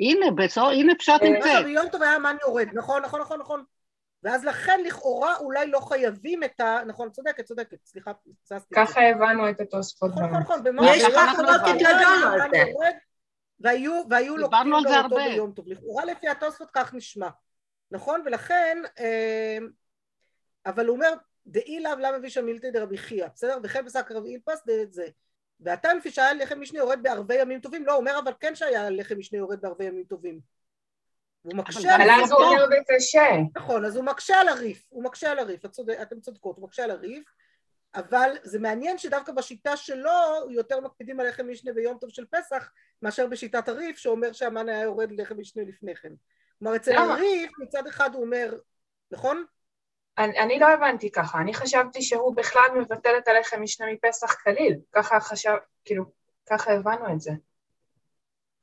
[0.00, 1.62] הנה, בסור, הנה פשט עם זה.
[1.64, 3.64] ביום טוב היה המן יורד, נכון, נכון, נכון, נכון.
[4.22, 6.78] ואז לכן לכאורה אולי לא חייבים את ה...
[6.86, 8.74] נכון, צודקת, צודקת, סליחה, פססתי.
[8.74, 10.10] ככה הבנו את התוספות.
[10.10, 12.40] נכון, נכון, נכון, יש מחלוקת גדול
[13.60, 15.68] והיו לוקחים לו אותו ביום טוב.
[15.68, 17.28] לכאורה לפי התוספות כך נשמע.
[17.90, 18.22] נכון?
[18.26, 19.58] ולכן, אה,
[20.66, 21.12] אבל הוא אומר,
[21.46, 23.58] דאי לאו למה מביא שם מילתא דרבי חייא, בסדר?
[23.62, 25.06] וכן פסק רבי אילפס דעת זה.
[25.60, 28.90] והטעם כפי שהיה לחם משנה יורד בערבי ימים טובים, לא, הוא אומר אבל כן שהיה
[28.90, 30.40] לחם משנה יורד בערבי ימים טובים.
[31.42, 32.14] הוא מקשה על הריף.
[32.14, 33.26] אבל אז הוא אומר בקשה.
[33.56, 35.60] נכון, אז הוא מקשה על הריף, הוא מקשה על הריף,
[36.02, 37.24] אתם צודקות, הוא מקשה על הריף,
[37.96, 40.10] אבל זה מעניין שדווקא בשיטה שלו
[40.50, 42.70] יותר מקפידים על לחם משנה ביום טוב של פסח
[43.02, 46.12] מאשר בשיטת הריף שאומר שהמן היה יורד לחם משנה לפני כן.
[46.58, 48.58] כלומר אצל הריף מצד אחד הוא אומר,
[49.10, 49.44] נכון?
[50.18, 54.78] אני, אני לא הבנתי ככה, אני חשבתי שהוא בכלל מבטל את הלחם משנה מפסח כליל,
[54.92, 55.54] ככה חשב,
[55.84, 56.04] כאילו,
[56.46, 57.32] ככה הבנו את זה.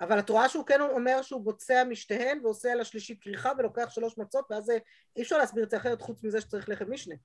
[0.02, 4.18] אבל את רואה שהוא כן אומר שהוא בוצע משתיהן ועושה על השלישית כריכה ולוקח שלוש
[4.18, 4.70] מצות ואז
[5.16, 7.16] אי אפשר להסביר את זה אחרת חוץ מזה שצריך לחם משנה.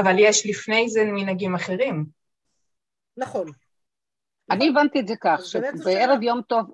[0.00, 2.06] אבל יש לפני זה מנהגים אחרים.
[3.16, 3.46] נכון.
[4.50, 6.70] אני הבנתי את זה כך, שבערב יום טוב,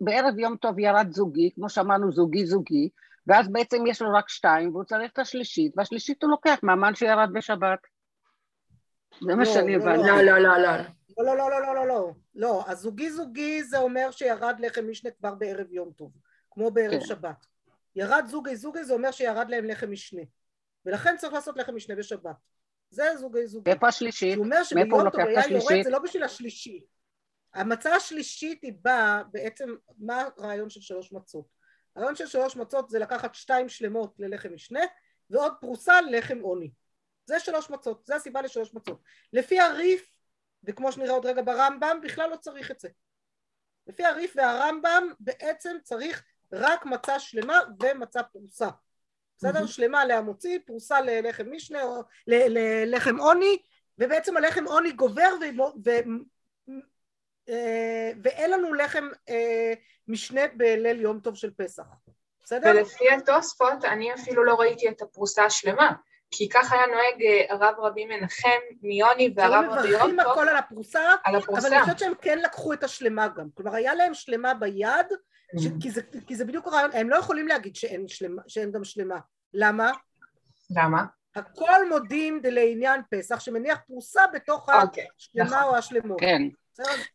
[0.00, 2.88] בערב יום טוב ירד זוגי, כמו שאמרנו זוגי זוגי,
[3.26, 7.28] ואז בעצם יש לו רק שתיים והוא צריך את השלישית, והשלישית הוא לוקח מהמן שירד
[7.32, 7.78] בשבת.
[9.20, 10.08] זה מה לא, שאני לא, הבנתי.
[10.08, 10.70] לא, לא, לא, לא.
[11.18, 15.34] לא, לא, לא, לא, לא, לא, לא, הזוגי זוגי זה אומר שירד לחם משנה כבר
[15.34, 16.12] בערב יום טוב,
[16.50, 17.06] כמו בערב כן.
[17.06, 17.46] שבת.
[17.96, 20.22] ירד זוגי זוגי זה אומר שירד להם לחם משנה,
[20.86, 22.36] ולכן צריך לעשות לחם משנה בשבת.
[22.90, 23.70] זה זוגי זוגי.
[23.70, 24.36] איפה השלישית?
[24.36, 26.80] הוא אומר שביום טוב היה יורד זה לא בשביל השלישי.
[27.54, 31.46] המצה השלישית היא באה בעצם, מה הרעיון של שלוש מצות?
[31.96, 34.80] הרעיון של שלוש מצות זה לקחת שתיים שלמות ללחם משנה
[35.30, 36.70] ועוד פרוסה ללחם עוני.
[37.24, 39.00] זה שלוש מצות, זה הסיבה לשלוש מצות.
[39.32, 40.16] לפי הריף,
[40.64, 42.88] וכמו שנראה עוד רגע ברמב"ם, בכלל לא צריך את זה.
[43.86, 48.68] לפי הריף והרמב"ם בעצם צריך רק מצה שלמה ומצה פרוסה.
[49.38, 49.66] בסדר?
[49.66, 51.82] שלמה להמוציא, פרוסה ללחם משנה,
[52.26, 53.58] ללחם עוני,
[53.98, 55.34] ובעצם הלחם עוני גובר
[55.84, 55.90] ו...
[57.48, 59.72] אה, ואין לנו לחם אה,
[60.08, 61.84] משנה בליל יום טוב של פסח,
[62.44, 62.70] בסדר?
[62.70, 65.92] ולפי התוספות אני אפילו לא ראיתי את הפרוסה השלמה,
[66.30, 68.48] כי כך היה נוהג אה, הרב רבי מנחם
[68.82, 70.10] מיוני והרב רבי יום טוב.
[70.10, 73.46] מברכים הכל על הפרוסה, על הפרוסה, אבל אני חושבת שהם כן לקחו את השלמה גם,
[73.54, 75.06] כלומר היה להם שלמה ביד,
[75.58, 75.66] ש...
[75.66, 75.70] Mm-hmm.
[75.80, 79.18] כי, זה, כי זה בדיוק הרעיון, הם לא יכולים להגיד שאין, שלמה, שאין גם שלמה,
[79.54, 79.92] למה?
[80.70, 81.04] למה?
[81.36, 85.62] הכל מודים לעניין פסח שמניח פרוסה בתוך אוקיי, השלמה נכון.
[85.62, 86.20] או השלמות.
[86.20, 86.42] כן.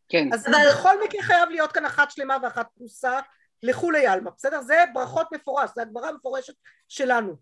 [0.09, 0.33] כן.
[0.33, 0.57] אז אבל...
[0.71, 3.19] בכל מקרה חייב להיות כאן אחת שלמה ואחת פרוסה
[3.63, 4.61] לכולי עלמא, בסדר?
[4.61, 6.53] זה ברכות מפורש, זה הגברה מפורשת
[6.87, 7.35] שלנו.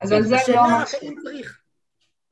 [0.00, 0.94] אז על זה לא ממש...
[1.02, 1.60] אם צריך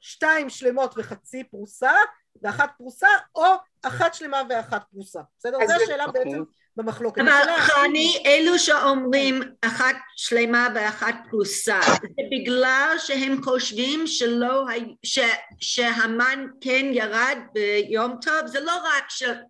[0.01, 1.93] שתיים שלמות וחצי פרוסה,
[2.43, 3.45] ואחת פרוסה, או
[3.83, 5.21] אחת שלמה ואחת פרוסה.
[5.39, 5.59] בסדר?
[5.67, 6.25] זו השאלה אוקיי.
[6.25, 6.43] בעצם
[6.77, 7.23] במחלוקת.
[7.23, 14.65] אבל חני, אלו שאומרים אחת שלמה ואחת פרוסה, זה בגלל שהם חושבים שלא,
[15.03, 15.19] ש,
[15.61, 19.05] שהמן כן ירד ביום טוב, זה לא רק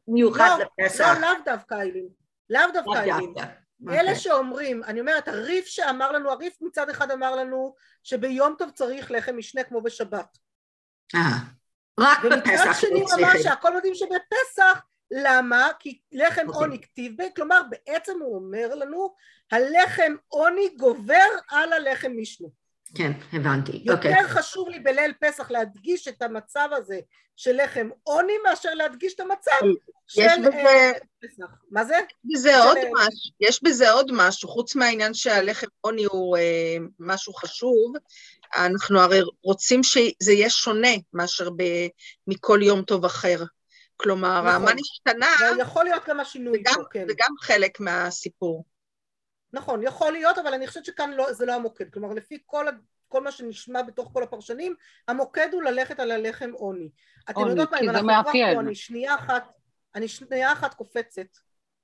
[0.08, 1.16] מיוחד לא, לפסח.
[1.20, 2.08] לא, לאו דווקא איילים.
[2.50, 3.34] לאו דווקא איילים.
[3.88, 4.00] אלה okay.
[4.00, 4.16] אוקיי.
[4.16, 9.36] שאומרים, אני אומרת, הריף שאמר לנו, הריף מצד אחד אמר לנו שביום טוב צריך לחם
[9.36, 10.38] משנה כמו בשבת.
[11.14, 11.20] אה,
[12.00, 12.64] רק בפסח.
[12.64, 15.68] ומצד שני אמר שהכל יודעים שבפסח למה?
[15.78, 16.48] כי לחם okay.
[16.48, 16.60] אוקיי.
[16.60, 19.14] עוני כתיב בי, כלומר בעצם הוא אומר לנו
[19.52, 22.48] הלחם עוני גובר על הלחם משנה.
[22.94, 23.82] כן, הבנתי.
[23.84, 23.96] יותר okay.
[23.96, 24.28] אוקיי.
[24.28, 27.00] חשוב לי בליל פסח להדגיש את המצב הזה
[27.36, 29.66] של לחם עוני מאשר להדגיש את המצב
[30.06, 31.46] של בזה, אה, פסח.
[31.70, 31.96] מה זה?
[32.24, 32.90] בזה עוד אה...
[32.92, 37.92] משהו, יש בזה עוד משהו, חוץ מהעניין שהלחם עוני הוא אה, משהו חשוב,
[38.56, 41.62] אנחנו הרי רוצים שזה יהיה שונה מאשר ב,
[42.26, 43.44] מכל יום טוב אחר.
[43.96, 44.48] כלומר, נכון.
[44.48, 45.26] המן השתנה...
[45.58, 47.06] יכול להיות גם השינוי פה, כן.
[47.08, 48.64] זה גם חלק מהסיפור.
[49.54, 51.90] נכון, יכול להיות, אבל אני חושבת שכאן לא, זה לא המוקד.
[51.90, 52.66] כלומר, לפי כל,
[53.08, 54.74] כל מה שנשמע בתוך כל הפרשנים,
[55.08, 56.88] המוקד הוא ללכת על הלחם עוני.
[57.30, 59.52] אתם יודעות מה, אם אנחנו כבר פה, אני שנייה אחת,
[59.94, 61.26] אני שנייה אחת קופצת.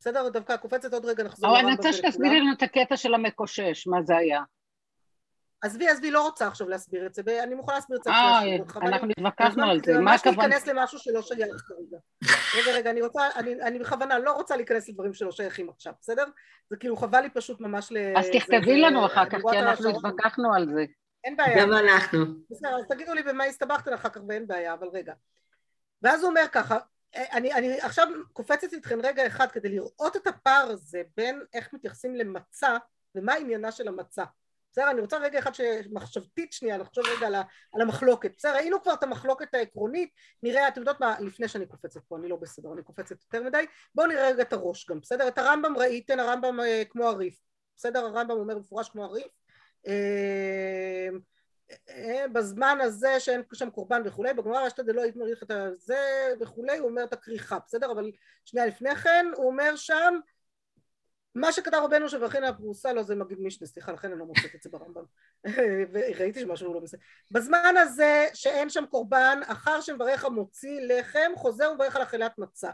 [0.00, 0.28] בסדר?
[0.28, 1.50] דווקא קופצת עוד רגע נחזור.
[1.50, 4.40] אבל אני רוצה שתסבירי לנו את הקטע של המקושש, מה זה היה.
[5.62, 8.11] עזבי, עזבי, לא רוצה עכשיו להסביר את זה, אני מוכנה להסביר את זה.
[8.11, 8.40] אה,
[8.83, 10.42] אנחנו התווכחנו על זה, מה הכוונה?
[10.42, 11.99] אני ממש להיכנס למשהו שלא שייך כרגע.
[12.57, 16.25] רגע, רגע, אני רוצה, אני בכוונה לא רוצה להיכנס לדברים שלא שייכים עכשיו, בסדר?
[16.70, 17.96] זה כאילו חבל לי פשוט ממש ל...
[18.16, 20.85] אז תכתבי לנו אחר כך, כי אנחנו התווכחנו על זה.
[21.25, 21.62] אין בעיה.
[21.62, 22.25] גם אנחנו.
[22.51, 25.12] בסדר, אז תגידו לי במה הסתבכתם אחר כך ואין בעיה, אבל רגע.
[26.03, 26.79] ואז הוא אומר ככה,
[27.16, 32.14] אני, אני עכשיו קופצת איתכם רגע אחד כדי לראות את הפער הזה בין איך מתייחסים
[32.14, 32.77] למצה
[33.14, 34.25] ומה עניינה של המצה.
[34.72, 34.90] בסדר?
[34.90, 35.50] אני רוצה רגע אחד
[35.90, 37.35] מחשבתית שנייה לחשוב רגע על,
[37.74, 38.33] על המחלוקת.
[38.37, 38.54] בסדר?
[38.54, 40.11] ראינו כבר את המחלוקת העקרונית,
[40.42, 43.64] נראה, אתם יודעות מה, לפני שאני קופצת פה, אני לא בסדר, אני קופצת יותר מדי,
[43.94, 45.28] בואו נראה רגע את הראש גם, בסדר?
[45.28, 47.40] את הרמב"ם ראיתם, הרמב"ם אה, כמו הריף,
[47.76, 47.98] בסדר?
[47.98, 49.33] הרמב"ם אומר מפורש כמו הריף.
[49.87, 51.09] אה,
[51.88, 56.88] אה, בזמן הזה שאין שם קורבן וכולי, בגמרא אשתא דלא יתמריך את הזה וכולי, הוא
[56.88, 57.92] אומר את הכריכה, בסדר?
[57.92, 58.11] אבל
[58.44, 60.14] שנייה לפני כן, הוא אומר שם
[61.34, 64.62] מה שכתב רבנו שברכין הפרוסה, לא זה מגיד משנה, סליחה, לכן אני לא מוצאת את
[64.62, 65.04] זה ברמב"ם.
[65.92, 67.00] וראיתי שמשהו לא בסדר.
[67.30, 72.70] בזמן הזה שאין שם קורבן, אחר שמברך המוציא לחם, חוזר ומברך על אכילת מצה.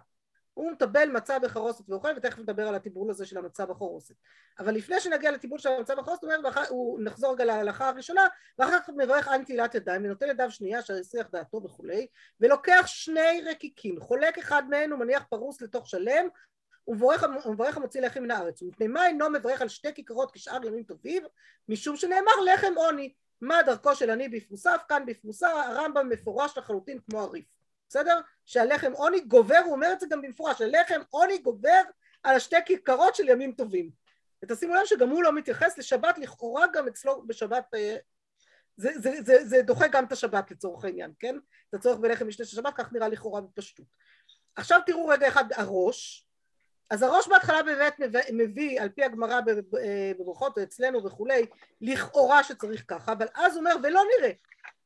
[0.54, 4.14] הוא מטבל מצה בחרוסת ואוכל, ותכף נדבר על הטיבול הזה של המצה בחרוסת.
[4.58, 8.26] אבל לפני שנגיע לטיבול של המצה בחרוסת, הוא אומר, הוא נחזור רגע להלכה הראשונה,
[8.58, 12.06] ואחר כך מברך על נטילת ידיים, ונותן ידיו שנייה, אשר יסריח דעתו וכולי,
[12.40, 16.28] ולוקח שני רקיקים, חולק אחד מהם ומניח פרוס לתוך שלם,
[16.88, 18.62] ומברך המוציא לחם מן הארץ.
[18.62, 21.22] ומפני מה אינו מברך על שתי כיכרות כשאר ימים טובים?
[21.68, 23.12] משום שנאמר לחם עוני.
[23.40, 24.82] מה דרכו של עני בפרוסף?
[24.88, 27.46] כאן בפרוסה הרמב"ם מפורש לחלוטין כמו הריף.
[27.88, 28.20] בסדר?
[28.44, 31.82] שהלחם עוני גובר, הוא אומר את זה גם במפורש, הלחם עוני גובר
[32.22, 33.90] על השתי כיכרות של ימים טובים.
[34.44, 37.96] ותשימו לב שגם הוא לא מתייחס לשבת, לכאורה גם אצלו בשבת, אה,
[38.76, 41.36] זה, זה, זה, זה דוחה גם את השבת לצורך העניין, כן?
[41.68, 43.86] את הצורך בלחם משנה של שבת, כך נראה לכאורה בפשטות.
[44.56, 46.25] עכשיו תראו רגע אחד הראש,
[46.90, 48.00] אז הראש בהתחלה באמת
[48.32, 49.40] מביא על פי הגמרא
[50.18, 51.46] בברכות אצלנו וכולי
[51.80, 54.32] לכאורה שצריך ככה אבל אז הוא אומר ולא נראה.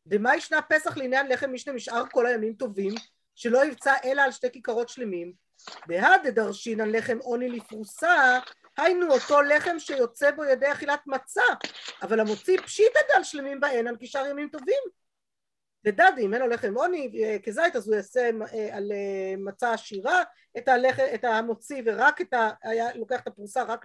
[0.07, 2.95] ומה ישנה פסח לעניין לחם משנה משאר כל הימים טובים
[3.35, 5.33] שלא יבצע אלא על שתי כיכרות שלמים?
[5.87, 8.39] בהד דרשינן לחם עוני לפרוסה
[8.77, 11.43] היינו אותו לחם שיוצא בו ידי אכילת מצה
[12.03, 14.83] אבל המוציא פשיטא דל שלמים בהן על כשאר ימים טובים
[15.85, 17.13] ודדי, אם אין לו לחם עוני
[17.45, 20.23] כזית אז הוא יעשה אה, על אה, מצה עשירה
[20.59, 20.69] את,
[21.15, 22.51] את המוציא ורק את ה...
[22.63, 23.85] היה לוקח את הפרוסה רק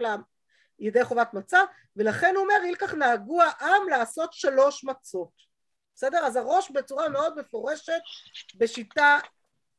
[0.78, 1.60] לידי חובת מצה
[1.96, 5.46] ולכן הוא אומר אילקח נהגו העם לעשות שלוש מצות
[5.94, 6.26] בסדר?
[6.26, 8.00] אז הראש בצורה מאוד מפורשת
[8.56, 9.18] בשיטה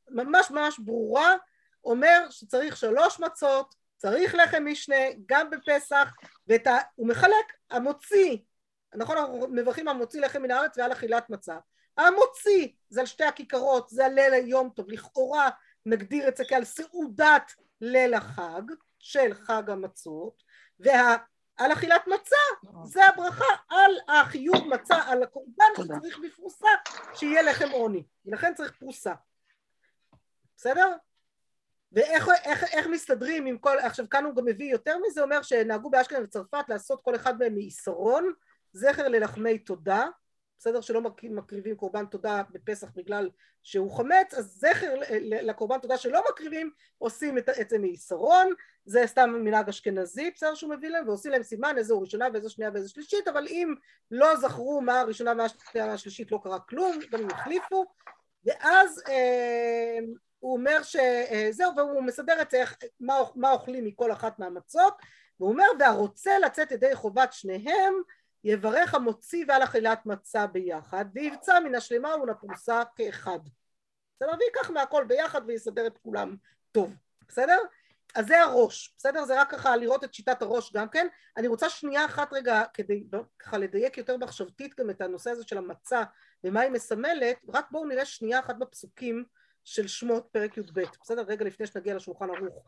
[0.10, 1.36] ממש ממש ברורה
[1.84, 6.16] אומר שצריך שלוש מצות צריך לחם משנה גם בפסח
[6.48, 6.78] והוא.
[6.98, 8.38] מחלק המוציא
[8.96, 11.58] נכון אנחנו מברכים המוציא לחם מן הארץ ועל אכילת מצה
[11.98, 14.90] המוציא זה על שתי הכיכרות זה הליל היום טוב.
[14.90, 15.50] לכאורה
[15.86, 18.62] נגדיר את זה כעל סעודת ליל החג
[19.00, 20.44] של חג המצות
[20.80, 26.70] ועל אכילת מצה זה הברכה על החיוב מצה על הקורבן שצריך בפרוסה
[27.14, 28.04] שיהיה לחם עוני.
[28.26, 29.14] ולכן צריך פרוסה.
[30.58, 30.96] בסדר?
[31.92, 35.90] ואיך איך, איך מסתדרים עם כל, עכשיו כאן הוא גם מביא יותר מזה, אומר שנהגו
[35.90, 38.34] באשכנז וצרפת לעשות כל אחד מהם מעיסרון,
[38.74, 40.06] זכר ללחמי תודה,
[40.60, 40.82] בסדר?
[40.82, 43.30] שלא מקריבים קורבן תודה בפסח בגלל
[43.64, 48.54] שהוא חמץ אז זכר לקורבן תודה שלא מקריבים עושים את זה מעיסרון
[48.86, 50.56] זה סתם מנהג אשכנזי בסדר?
[50.56, 53.76] שהוא מביא להם ועושים להם סימן איזו ראשונה ואיזו שנייה ואיזו שלישית אבל אם
[54.12, 57.86] לא זכרו מה הראשונה ומה השלישית לא קרה כלום גם אם החליפו.
[58.46, 59.98] ואז אה,
[60.40, 62.64] הוא אומר שזהו והוא מסדר את זה
[63.00, 64.94] מה, מה אוכלים מכל אחת מהמצות
[65.40, 67.94] והוא אומר והרוצה לצאת ידי חובת שניהם
[68.44, 73.40] יברך המוציא ועל אכילת מצה ביחד ויבצע מן השלמה ומן הפרוסה כאחד
[74.16, 74.32] בסדר?
[74.40, 76.36] ויקח מהכל ביחד ויסדר את כולם
[76.72, 76.94] טוב
[77.28, 77.58] בסדר?
[78.16, 79.26] אז זה הראש בסדר?
[79.26, 83.04] זה רק ככה לראות את שיטת הראש גם כן אני רוצה שנייה אחת רגע כדי
[83.40, 86.04] ככה לדייק יותר מחשבתית גם את הנושא הזה של המצה
[86.44, 89.26] ומה היא מסמלת רק בואו נראה שנייה אחת בפסוקים
[89.64, 91.22] של שמות פרק י"ב בסדר?
[91.22, 92.66] רגע לפני שנגיע לשולחן ערוך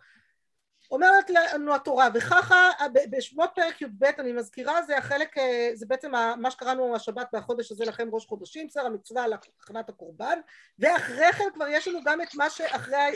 [0.91, 2.69] אומרת לנו התורה וככה
[3.09, 5.35] בשמות פרק י"ב אני מזכירה זה החלק
[5.73, 10.39] זה בעצם מה שקראנו השבת והחודש הזה לכם ראש חודשים בסדר המצווה על הכנת הקורבן
[10.79, 13.15] ואחרי כן כבר יש לנו גם את מה שאחרי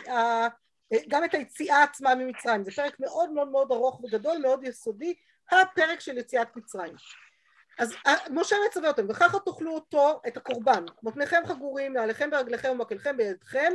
[1.08, 2.64] גם את היציאה עצמה ממצרים.
[2.64, 5.14] זה פרק מאוד מאוד מאוד ארוך וגדול מאוד יסודי
[5.52, 6.96] הפרק של יציאת מצרים.
[7.80, 7.96] אז
[8.30, 10.86] משה מצווה אותם וככה תאכלו אותו את הקורבן.
[11.04, 13.74] מותניכם חגורים נעליכם ברגליכם ומקלכם בידכם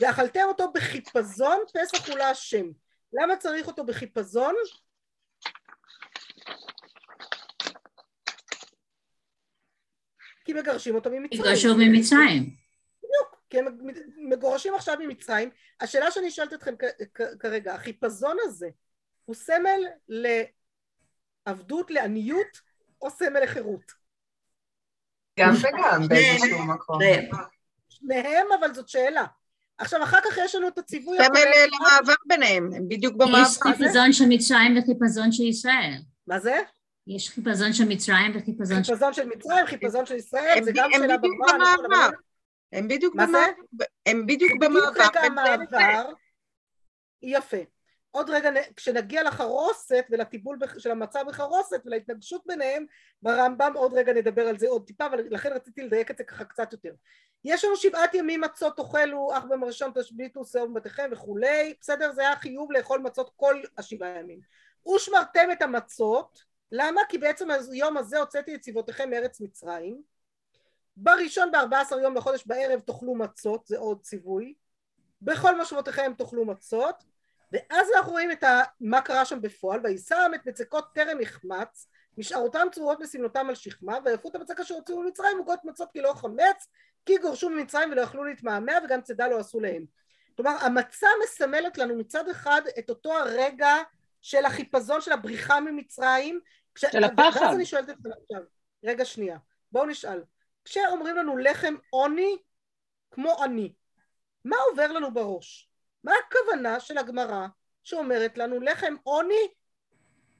[0.00, 2.66] ואכלתם אותו בחיפזון פסח הוא להשם
[3.12, 4.54] למה צריך אותו בחיפזון?
[10.44, 11.42] כי מגרשים אותו ממצרים.
[11.42, 12.42] מגרשו ממצרים.
[12.98, 13.64] בדיוק, כי הם
[14.30, 15.50] מגורשים עכשיו ממצרים.
[15.80, 16.74] השאלה שאני שואלת אתכם
[17.40, 18.68] כרגע, החיפזון הזה
[19.24, 19.80] הוא סמל
[21.46, 22.60] לעבדות, לעניות,
[23.02, 23.92] או סמל לחירות?
[25.38, 26.98] גם וגם באיזשהו מקום.
[27.88, 29.24] שניהם, אבל זאת שאלה.
[29.80, 31.18] עכשיו אחר כך יש לנו את הציווי...
[31.18, 33.38] סמל למעבר ביניהם, הם בדיוק במעבר.
[33.38, 35.92] יש חיפזון של מצרים וחיפזון של ישראל.
[36.26, 36.60] מה זה?
[37.06, 38.92] יש חיפזון של מצרים וחיפזון של...
[38.92, 42.10] חיפזון של מצרים, חיפזון של ישראל, זה גם שאלה בגמרא.
[42.72, 43.46] הם בדיוק במעבר.
[44.06, 44.90] הם בדיוק במעבר.
[44.90, 46.12] בדיוק רגע המעבר.
[47.22, 47.56] יפה.
[48.10, 52.86] עוד רגע כשנגיע לחרוסת ולטיפול של המצה בחרוסת ולהתנגשות ביניהם
[53.22, 56.44] ברמב"ם עוד רגע נדבר על זה עוד טיפה אבל לכן רציתי לדייק את זה ככה
[56.44, 56.92] קצת יותר.
[57.44, 61.74] יש לנו שבעת ימים מצות תאכלו אך הראשון תשביתו שאור מבתיכם וכולי.
[61.80, 62.12] בסדר?
[62.12, 64.40] זה היה חיוב לאכול מצות כל השבעה ימים.
[64.94, 67.00] ושמרתם את המצות למה?
[67.08, 70.02] כי בעצם היום הזה הוצאתי את צבאותיכם מארץ מצרים.
[70.96, 74.54] בראשון בארבע עשר יום לחודש בערב תאכלו מצות זה עוד ציווי.
[75.22, 77.04] בכל מושבותיכם תאכלו מצות
[77.52, 82.66] ואז אנחנו רואים את ה, מה קרה שם בפועל וישם את מצקות טרם החמץ משארותם
[82.72, 86.66] צרורות מסמנותם על שכמה ויפו את המצק אשר הוציאו ממצרים עוגות מצות כי לא חמץ
[87.06, 89.84] כי גורשו ממצרים ולא יכלו להתמהמה וגם צידה לא עשו להם.
[90.36, 93.76] כלומר המצה מסמלת לנו מצד אחד את אותו הרגע
[94.22, 96.40] של החיפזון של הבריחה ממצרים
[96.74, 96.84] כש...
[96.84, 97.40] של הפחד.
[97.40, 98.42] ואז אני שואלת אתכם עכשיו
[98.84, 99.38] רגע שנייה
[99.72, 100.22] בואו נשאל.
[100.64, 102.36] כשאומרים לנו לחם עוני
[103.10, 103.72] כמו עני
[104.44, 105.69] מה עובר לנו בראש?
[106.04, 107.46] מה הכוונה של הגמרא
[107.84, 109.48] שאומרת לנו לחם עוני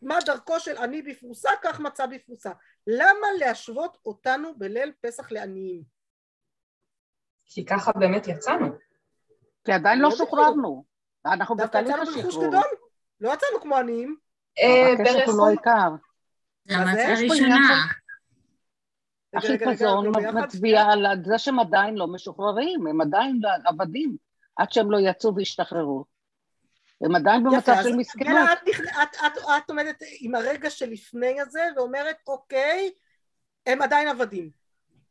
[0.02, 2.50] מה דרכו של עני בפרוסה כך מצא בפרוסה
[2.86, 5.82] למה להשוות אותנו בליל פסח לעניים?
[7.46, 8.66] כי ככה באמת יצאנו.
[9.64, 10.84] כי עדיין לא, לא שוחררנו.
[11.26, 12.54] אנחנו בתהליך השחרור.
[13.20, 14.16] לא יצאנו כמו עניים.
[15.00, 15.90] הכסף הוא לא העיקר.
[19.32, 20.12] זה החיפזון
[20.44, 24.16] מצביע על זה שהם עדיין לא משוחררים, הם עדיין עבדים,
[24.56, 26.04] עד שהם לא יצאו והשתחררו.
[27.00, 28.48] הם עדיין במצב של מסכנות.
[28.52, 28.68] את,
[29.02, 32.90] את, את, את עומדת עם הרגע שלפני הזה ואומרת, אוקיי,
[33.66, 34.50] הם עדיין עבדים.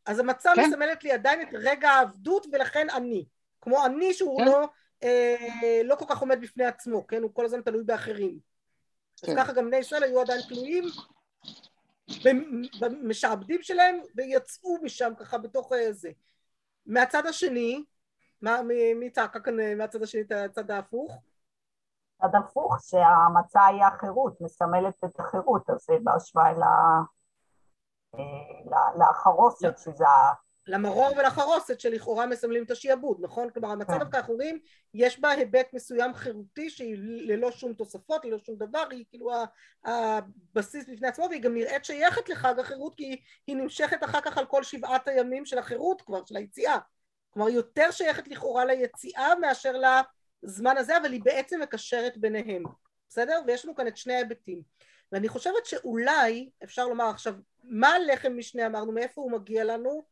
[0.06, 0.68] אז המצב כן.
[0.68, 3.24] מסמלת לי עדיין את רגע העבדות ולכן אני.
[3.60, 4.44] כמו אני שהוא כן.
[4.44, 4.68] לא,
[5.02, 7.22] אה, לא כל כך עומד בפני עצמו, כן?
[7.22, 8.38] הוא כל הזמן תלוי באחרים.
[9.22, 9.32] כן.
[9.32, 10.84] אז ככה גם בני ישראל היו עדיין תלויים
[12.80, 16.10] במשעבדים שלהם ויצאו משם ככה בתוך אה, זה.
[16.86, 17.84] מהצד השני,
[18.42, 18.60] מה,
[18.96, 21.12] מי צעקה כאן אה, מהצד השני את הצד ההפוך?
[22.20, 26.52] הצד ההפוך, שהמצע היה חירות, מסמלת את החירות, אז זה בהשוואה
[28.14, 28.20] אה,
[28.98, 30.04] לחרוסת, שזה
[30.66, 33.50] למרור ולחרוסת שלכאורה מסמלים את השיעבוד, נכון?
[33.50, 33.98] כלומר המצב כן.
[33.98, 34.58] דווקא אנחנו רואים
[34.94, 39.30] יש בה היבט מסוים חירותי שהיא ללא שום תוספות, ללא שום דבר, היא כאילו
[39.84, 44.46] הבסיס בפני עצמו והיא גם נראית שייכת לחג החירות כי היא נמשכת אחר כך על
[44.46, 46.78] כל שבעת הימים של החירות כבר, של היציאה.
[47.30, 49.74] כלומר יותר שייכת לכאורה ליציאה מאשר
[50.42, 52.62] לזמן הזה, אבל היא בעצם מקשרת ביניהם,
[53.08, 53.40] בסדר?
[53.46, 54.62] ויש לנו כאן את שני ההיבטים.
[55.12, 60.04] ואני חושבת שאולי, אפשר לומר עכשיו, מה הלחם משנה אמרנו, מאיפה הוא מגיע לנו?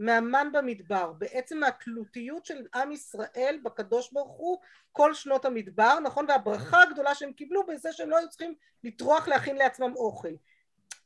[0.00, 4.58] מהמן במדבר, בעצם מהתלותיות של עם ישראל בקדוש ברוך הוא
[4.92, 6.26] כל שנות המדבר, נכון?
[6.28, 8.54] והברכה הגדולה שהם קיבלו בזה שהם לא היו צריכים
[8.84, 10.28] לטרוח להכין לעצמם אוכל.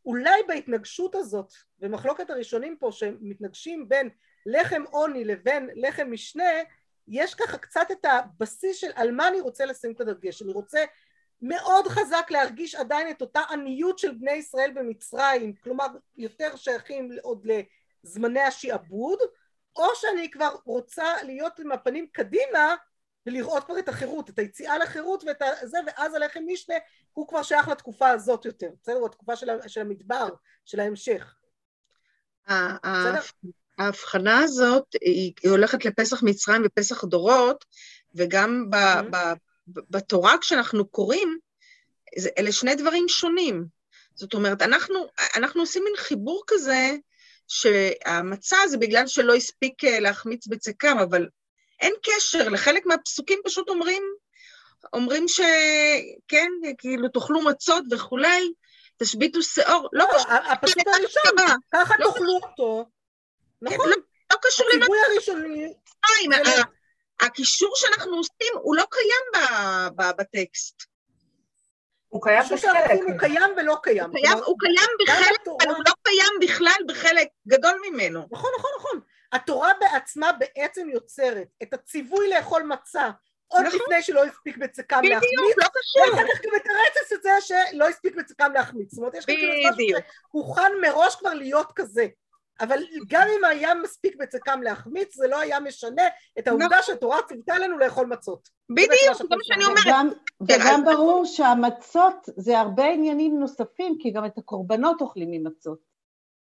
[0.07, 4.09] אולי בהתנגשות הזאת, במחלוקת הראשונים פה שמתנגשים בין
[4.47, 6.51] לחם עוני לבין לחם משנה,
[7.09, 10.43] יש ככה קצת את הבסיס של על מה אני רוצה לשים את הדגש.
[10.43, 10.85] אני רוצה
[11.43, 17.47] מאוד חזק להרגיש עדיין את אותה עניות של בני ישראל במצרים, כלומר יותר שייכים עוד
[18.03, 19.19] זמני השעבוד,
[19.77, 22.75] או שאני כבר רוצה להיות עם הפנים קדימה
[23.27, 26.75] ולראות כבר את החירות, את היציאה לחירות ואת זה, ואז הלחם משנה
[27.13, 28.97] הוא כבר שייך לתקופה הזאת יותר, בסדר?
[28.97, 30.29] הוא התקופה של, של המדבר,
[30.65, 31.35] של ההמשך.
[33.79, 37.65] ההבחנה הזאת היא, היא הולכת לפסח מצרים ופסח דורות,
[38.15, 39.03] וגם ב, mm-hmm.
[39.11, 39.17] ב,
[39.73, 41.39] ב, בתורה כשאנחנו קוראים,
[42.39, 43.65] אלה שני דברים שונים.
[44.15, 45.07] זאת אומרת, אנחנו,
[45.37, 46.97] אנחנו עושים מין חיבור כזה
[47.49, 51.29] שהמצה זה בגלל שלא הספיק אה, להחמיץ בצקם, אבל
[51.81, 54.03] אין קשר, לחלק מהפסוקים פשוט אומרים,
[54.93, 58.53] אומרים שכן, כאילו תאכלו מצות וכולי,
[58.99, 60.33] תשביתו שאור, לא קשור.
[60.33, 62.87] הפסוק הראשון, ככה לא תאכלו אותו,
[63.65, 63.91] נכון?
[63.91, 63.97] לא,
[64.33, 64.85] לא קשור למה...
[64.85, 65.75] הציווי הראשוני...
[67.21, 69.47] הקישור שאנחנו עושים הוא לא קיים
[69.97, 70.83] בטקסט.
[72.09, 73.01] הוא קיים בחלק.
[73.07, 74.05] הוא קיים ולא קיים.
[74.05, 78.27] הוא קיים, הוא קיים בחלק, אבל הוא לא קיים בכלל בחלק גדול ממנו.
[78.31, 79.01] נכון, נכון, נכון.
[79.33, 83.11] התורה בעצמה בעצם יוצרת את הציווי לאכול מצה
[83.49, 83.81] עוד נכון.
[83.81, 85.31] לפני שלא הספיק בצקם להחמיץ.
[85.33, 86.15] בדיוק, לא קשור.
[86.15, 88.91] ואחר כך גם מתרצת את זה שלא הספיק בצקם להחמיץ.
[88.91, 92.07] זאת אומרת, יש כאן כאילו משהו שהוכן מראש כבר להיות כזה.
[92.61, 96.03] אבל גם אם היה מספיק בצקם להחמיץ, זה לא היה משנה
[96.39, 96.83] את העובדה נכון.
[96.83, 98.49] שהתורה ציוותה לנו לאכול מצות.
[98.71, 99.87] בדיוק, זה מה שאני אומרת.
[99.87, 100.09] וגם,
[100.41, 105.79] וגם ברור שהמצות זה הרבה עניינים נוספים, כי גם את הקורבנות אוכלים ממצות.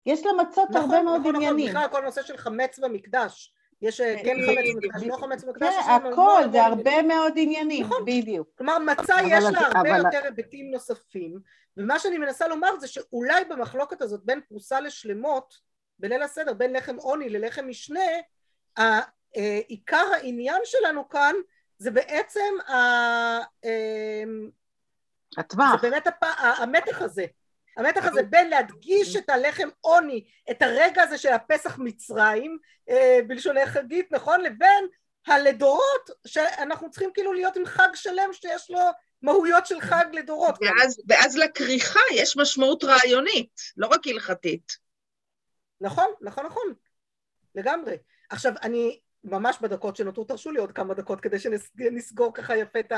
[0.07, 1.68] יש למצות נכון, הרבה מאוד נכון, עניינים.
[1.68, 3.55] נכון, בכלל כל נושא של חמץ במקדש.
[3.82, 5.74] יש אה, כן חמץ במקדש, לא חמץ במקדש.
[5.74, 8.49] כן, הכל, זה הרבה מאוד עניינים, בדיוק.
[8.59, 11.39] כלומר, מצה יש לה הרבה יותר היבטים נוספים,
[11.76, 16.97] ומה שאני מנסה לומר זה שאולי במחלוקת הזאת בין פרוסה לשלמות, בליל הסדר בין לחם
[16.97, 18.01] עוני ללחם משנה,
[19.68, 21.34] עיקר העניין שלנו כאן
[21.78, 22.74] זה בעצם ה...
[23.64, 24.51] אמ,
[25.38, 25.82] הטווח.
[25.82, 26.24] זה באמת הפ...
[26.59, 27.24] המתח הזה.
[27.76, 32.59] המתח הזה בין להדגיש את הלחם עוני, את הרגע הזה של הפסח מצרים,
[32.90, 34.40] אה, בלשוני חגית, נכון?
[34.40, 34.86] לבין
[35.26, 38.80] הלדורות, שאנחנו צריכים כאילו להיות עם חג שלם שיש לו
[39.22, 40.55] מהויות של חג לדורות.
[40.61, 44.82] ואז, ואז לכריכה יש משמעות רעיונית, לא רק הלכתית.
[45.83, 46.74] נכון, נכון, נכון,
[47.55, 47.97] לגמרי.
[48.30, 52.93] עכשיו, אני ממש בדקות שנותרו, תרשו לי עוד כמה דקות כדי שנסגור ככה יפה את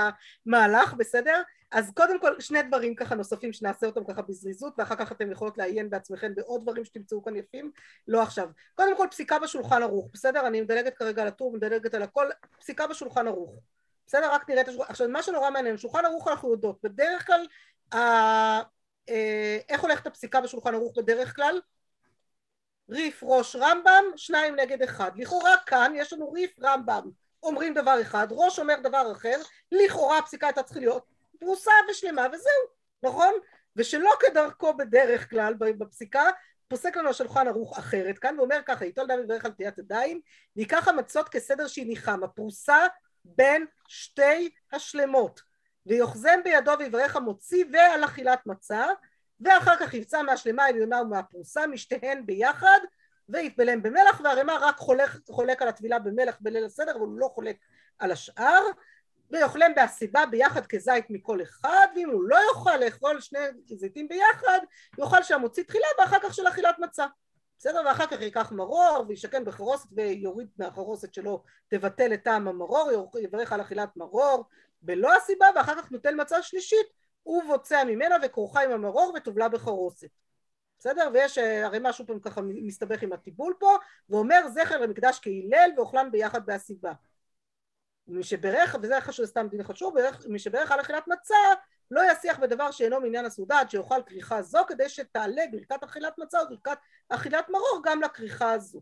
[0.47, 1.43] המהלך, בסדר?
[1.71, 5.59] אז קודם כל שני דברים ככה נוספים שנעשה אותם ככה בזריזות ואחר כך אתם יכולות
[5.59, 7.71] לעיין בעצמכם בעוד דברים שתמצאו כאן יפים,
[8.09, 8.49] לא עכשיו.
[8.75, 10.47] קודם כל פסיקה בשולחן ערוך, בסדר?
[10.47, 12.27] אני מדלגת כרגע על הטור, מדלגת על הכל,
[12.59, 13.61] פסיקה בשולחן ערוך.
[14.07, 14.33] בסדר?
[14.33, 17.47] רק נראה את השולחן, עכשיו מה שנורא מעניין, שולחן ערוך אנחנו יודעות, בדרך כלל,
[17.93, 18.63] אה,
[19.09, 21.61] אה, איך הולכת הפסיקה בשולחן ערוך בדרך כלל?
[22.91, 25.11] ריף ראש רמב"ם, שניים נגד אחד.
[25.17, 27.11] לכאורה כאן יש לנו ריף רמב"ם,
[27.43, 29.37] אומרים דבר אחד, ראש אומר דבר אחר,
[29.73, 31.05] לכאורה הפסיקה הייתה צריכה להיות
[31.39, 32.63] פרוסה ושלמה וזהו,
[33.03, 33.35] נכון?
[33.77, 36.25] ושלא כדרכו בדרך כלל בפסיקה,
[36.69, 40.21] פוסק לנו השולחן ערוך אחרת כאן ואומר ככה, ייטול דם יברך על תיית ידיים,
[40.57, 42.87] ייקח המצות כסדר שהניחם, הפרוסה
[43.25, 45.41] בין שתי השלמות,
[45.87, 48.87] ויוחזם בידו ויברך המוציא ועל אכילת מצה
[49.41, 52.79] ואחר כך יבצע מהשלמה העליונה ומהפרוסה משתיהן ביחד
[53.29, 57.57] ויתבלם במלח והרימה רק חולק, חולק על הטבילה במלח בליל הסדר אבל הוא לא חולק
[57.99, 58.63] על השאר
[59.31, 64.59] ויאכלם בהסיבה ביחד כזית מכל אחד ואם הוא לא יוכל לאכול שני זיתים ביחד
[64.99, 67.07] יאכל שהמוציא תחילה ואחר כך של אכילת מצה
[67.59, 67.83] בסדר?
[67.87, 73.61] ואחר כך ייקח מרור וישכן בחרוסת ויוריד מהחרוסת שלו תבטל את טעם המרור יברך על
[73.61, 74.45] אכילת מרור
[74.83, 76.87] בלא הסיבה ואחר כך נוטל מצה שלישית
[77.25, 80.09] הוא בוצע ממנה וכרוכה עם המרור וטובלה בחרוסת.
[80.79, 81.09] בסדר?
[81.15, 83.77] ויש אה, הרי משהו פעם ככה מסתבך עם הטיבול פה,
[84.09, 86.93] ואומר זכר למקדש כהלל ואוכלן ביחד בהסיבה.
[88.07, 89.95] מי שברך, וזה חשוב, סתם דין חשוב,
[90.29, 91.35] מי שברך על אכילת מצה
[91.91, 96.39] לא יסיח בדבר שאינו מעניין הסעודה עד שיאכל כריכה זו כדי שתעלה ברכת אכילת מצה
[96.43, 98.81] וברכת אכילת מרור גם לכריכה הזו.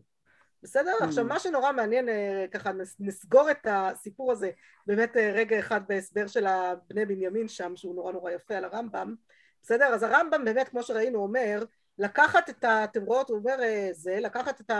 [0.63, 0.91] בסדר?
[0.99, 1.03] Mm.
[1.05, 4.51] עכשיו מה שנורא מעניין, אה, ככה נסגור את הסיפור הזה
[4.87, 9.15] באמת אה, רגע אחד בהסבר של הבני בנימין שם, שהוא נורא נורא יפה על הרמב"ם,
[9.61, 9.85] בסדר?
[9.85, 11.63] אז הרמב"ם באמת, כמו שראינו, אומר,
[11.97, 12.83] לקחת את ה...
[12.83, 14.71] אתם רואות, הוא אומר אה, זה, לקחת את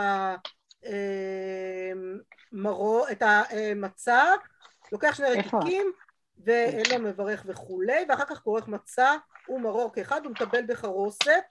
[2.52, 4.22] המרו, את המצה,
[4.92, 5.92] לוקח שני רקיקים,
[6.44, 9.12] ואין לו מברך וכולי, ואחר כך כורך מצה
[9.48, 11.44] ומרור כאחד, הוא מטבל בחרוסת,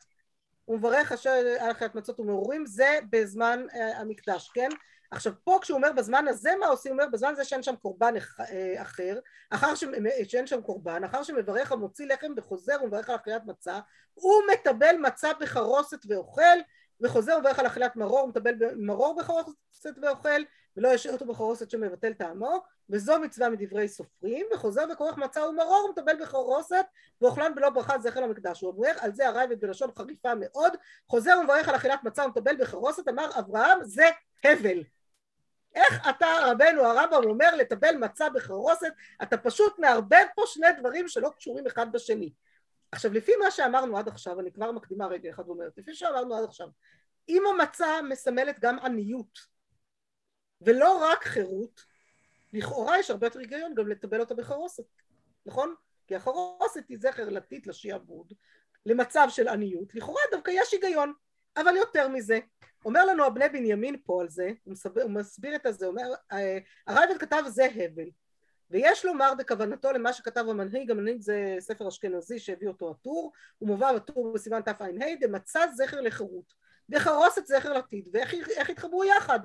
[0.65, 4.69] הוא מברך אשר אכילת מצות ומרורים, זה בזמן אה, המקדש, כן?
[5.11, 6.91] עכשיו פה כשהוא אומר בזמן הזה מה עושים?
[6.91, 9.83] הוא אומר בזמן הזה שאין שם קורבן אה, אחר, אחר ש...
[10.27, 13.79] שאין שם קורבן, אחר שמברך המוציא לחם וחוזר ומברך על אכילת מצה,
[14.13, 16.57] הוא מטבל מצה בחרוסת ואוכל,
[17.01, 20.41] וחוזר ומברך על אכילת מרור, מטבל מרור בחרוסת ואוכל,
[20.77, 26.21] ולא ישאיר אותו בחרוסת שמבטל טעמו, וזו מצווה מדברי סופרים, וחוזר וכורך מצה ומרור ומטבל
[26.21, 26.85] בחרוסת,
[27.21, 28.61] ואוכלן בלא ברכת זכר למקדש.
[28.61, 30.73] הוא אומר על זה הרייבד בלשון חריפה מאוד,
[31.07, 34.05] חוזר ומברך על אכילת מצה ומטבל בחרוסת, אמר אברהם זה
[34.43, 34.83] הבל.
[35.75, 38.93] איך אתה רבנו הרמב"ם אומר לטבל מצה בחרוסת,
[39.23, 42.33] אתה פשוט מערבב פה שני דברים שלא קשורים אחד בשני.
[42.91, 46.43] עכשיו לפי מה שאמרנו עד עכשיו, אני כבר מקדימה רגע אחד ואומרת, לפי שאמרנו עד
[46.43, 46.67] עכשיו,
[47.29, 49.52] אם המצה מסמלת גם עניות
[50.61, 51.85] ולא רק חירות,
[52.53, 54.83] לכאורה יש הרבה יותר היגיון גם לטבל אותה בחרוסת,
[55.45, 55.75] נכון?
[56.07, 58.33] כי החרוסת היא זכר לתית לשיעבוד,
[58.85, 61.13] למצב של עניות, לכאורה דווקא יש היגיון,
[61.57, 62.39] אבל יותר מזה,
[62.85, 66.13] אומר לנו הבני בנימין פה על זה, הוא מסביר, הוא מסביר את זה, הוא אומר,
[66.31, 68.09] אה, הרייבד כתב זה הבל,
[68.69, 73.93] ויש לומר בכוונתו למה שכתב המנהיג, המנהיג זה ספר אשכנזי שהביא אותו הטור, הוא מובא
[73.93, 76.53] בטור בסימן תע"ה, דמצא זכר לחירות,
[76.89, 79.39] וחרוסת זכר לתית, ואיך התחברו יחד?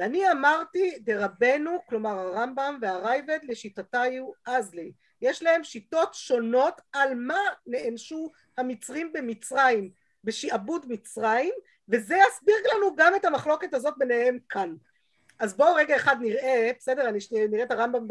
[0.00, 4.92] ואני אמרתי דרבנו, כלומר הרמב"ם והרייבד, לשיטתיו אזלי.
[5.22, 9.90] יש להם שיטות שונות על מה נענשו המצרים במצרים,
[10.24, 11.54] בשעבוד מצרים,
[11.88, 14.74] וזה יסביר לנו גם את המחלוקת הזאת ביניהם כאן.
[15.40, 17.18] אז בואו רגע אחד נראה, בסדר, אני
[17.50, 18.06] נראה את הרמב"ם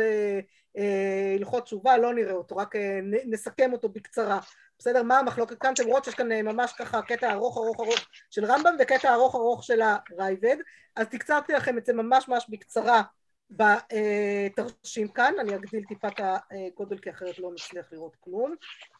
[0.76, 4.40] בהלכות תשובה, לא נראה אותו, רק אה, נסכם אותו בקצרה.
[4.80, 5.74] בסדר, מה המחלוקת כאן?
[5.74, 8.00] אתם רואות שיש כאן אה, ממש ככה קטע ארוך ארוך ארוך
[8.30, 10.58] של רמב"ם וקטע ארוך ארוך של הרייבד,
[10.96, 13.02] אז תקצרתי לכם את זה ממש ממש בקצרה
[13.50, 18.56] בתרשים כאן, אני אגדיל טיפה את הגודל כי אחרת לא נצליח לראות כלום,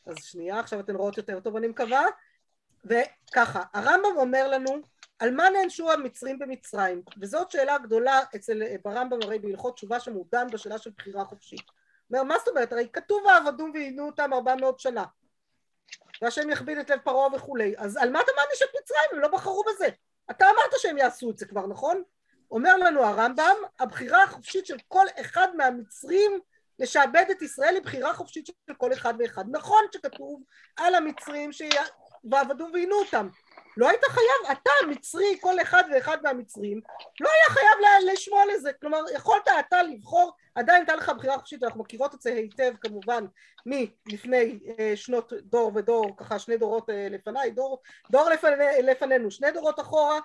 [0.06, 2.06] אז שנייה, עכשיו אתן רואות יותר טוב אני מקווה,
[2.86, 4.82] וככה, הרמב"ם אומר לנו
[5.20, 10.78] על מה נענשו המצרים במצרים, וזאת שאלה גדולה אצל ברמב"ם הרי בהלכות תשובה שמעודן בשאלה
[10.78, 11.62] של בחירה חופשית.
[12.12, 12.74] אומר, מה זאת אומרת?
[12.74, 15.06] הרי כתוב ועבדו ועינו אותם ארבע מאות שנה.
[16.22, 17.74] והשם יכביד את לב פרעה וכולי.
[17.78, 19.10] אז על מה אתה מעניש את מצרים?
[19.12, 19.88] הם לא בחרו בזה.
[20.32, 22.04] אתה אמרת שהם יעשו את זה כבר, נכון?
[22.52, 26.40] אומר לנו הרמב"ם, הבחירה החופשית של כל אחד מהמצרים
[26.80, 29.44] לשעבד את ישראל היא בחירה חופשית של כל אחד ואחד.
[29.52, 30.44] נכון שכתוב
[30.78, 33.30] על המצרים שיעבדו ועינו אותם.
[33.78, 36.82] לא היית חייב, אתה מצרי, כל אחד ואחד מהמצרים,
[37.20, 37.78] לא היה חייב
[38.14, 38.74] לשמוע לזה.
[38.74, 43.26] כלומר, יכולת אתה לבחור, עדיין הייתה לך בחירה חופשית, אנחנו מכירות את זה היטב כמובן
[43.66, 48.52] מלפני אה, שנות דור ודור, ככה שני דורות אה, לפניי, דור, דור לפני,
[48.84, 50.20] לפנינו, שני דורות אחורה,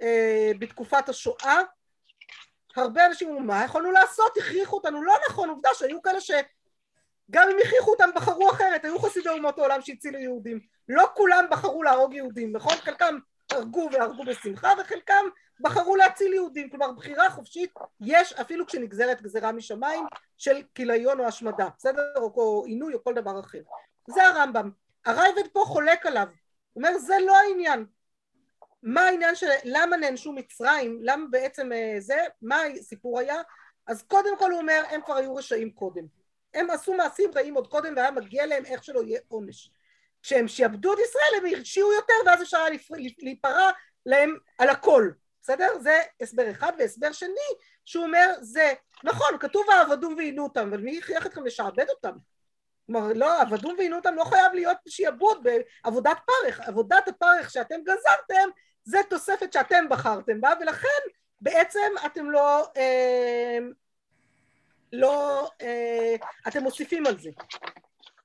[0.00, 1.62] שבתקופת אה, השואה
[2.76, 6.20] הרבה אנשים אמרו מה יכולנו לעשות הכריחו אותנו לא נכון עובדה שהיו כאלה
[7.30, 8.84] שגם אם הכריחו אותם בחרו אחרת.
[8.84, 10.60] היו חסידי אומות העולם שהצילו יהודים.
[10.88, 12.72] לא כולם בחרו להרוג יהודים נכון?
[12.72, 13.18] חלקם
[13.52, 15.24] הרגו והרגו בשמחה וחלקם
[15.60, 16.70] בחרו להציל יהודים.
[16.70, 20.06] כלומר בחירה חופשית יש אפילו כשנגזרת גזירה משמיים
[20.36, 21.68] של כיליון או השמדה.
[21.78, 22.02] בסדר?
[22.16, 23.58] או עינוי או כל דבר אחר.
[24.06, 24.70] זה הרמב"ם.
[25.04, 26.26] הרייבד פה חולק עליו.
[26.72, 27.86] הוא אומר זה לא העניין.
[28.82, 33.36] מה העניין של למה נענשו מצרים, למה בעצם אה, זה, מה הסיפור היה,
[33.86, 36.04] אז קודם כל הוא אומר הם כבר היו רשעים קודם,
[36.54, 39.70] הם עשו מעשים רעים עוד קודם והיה מגיע להם איך שלא יהיה עונש,
[40.22, 42.78] כשהם שיעבדו את ישראל הם הרשיעו יותר ואז אפשר היה
[43.18, 43.70] להיפרע
[44.06, 45.10] להם על הכל,
[45.42, 45.78] בסדר?
[45.80, 47.48] זה הסבר אחד, והסבר שני
[47.84, 48.72] שהוא אומר זה
[49.04, 52.16] נכון כתוב העבדום ועינו אותם אבל מי הכריח אתכם לשעבד אותם?
[52.86, 55.46] כלומר לא עבדום ועינו אותם לא חייב להיות שיעבוד
[55.84, 56.60] בעבודת פרך.
[56.60, 58.48] עבודת הפרך שאתם גזרתם
[58.84, 60.88] זה תוספת שאתם בחרתם בה ולכן
[61.40, 63.58] בעצם אתם לא אה,
[64.92, 66.14] לא אה,
[66.48, 67.30] אתם מוסיפים על זה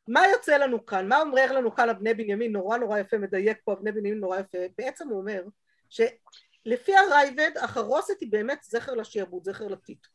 [0.07, 1.07] מה יוצא לנו כאן?
[1.07, 2.51] מה אומר לנו כאן אבני בנימין?
[2.51, 4.57] נורא נורא יפה, מדייק פה אבני בנימין נורא יפה.
[4.77, 5.43] בעצם הוא אומר
[5.89, 10.07] שלפי הרייבד החרוסת היא באמת זכר לשיעבוד, זכר לטיט.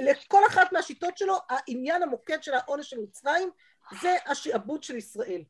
[0.00, 3.50] לכל אחת מהשיטות שלו העניין המוקד של העונש של מצרים
[4.02, 5.42] זה השיעבוד של ישראל.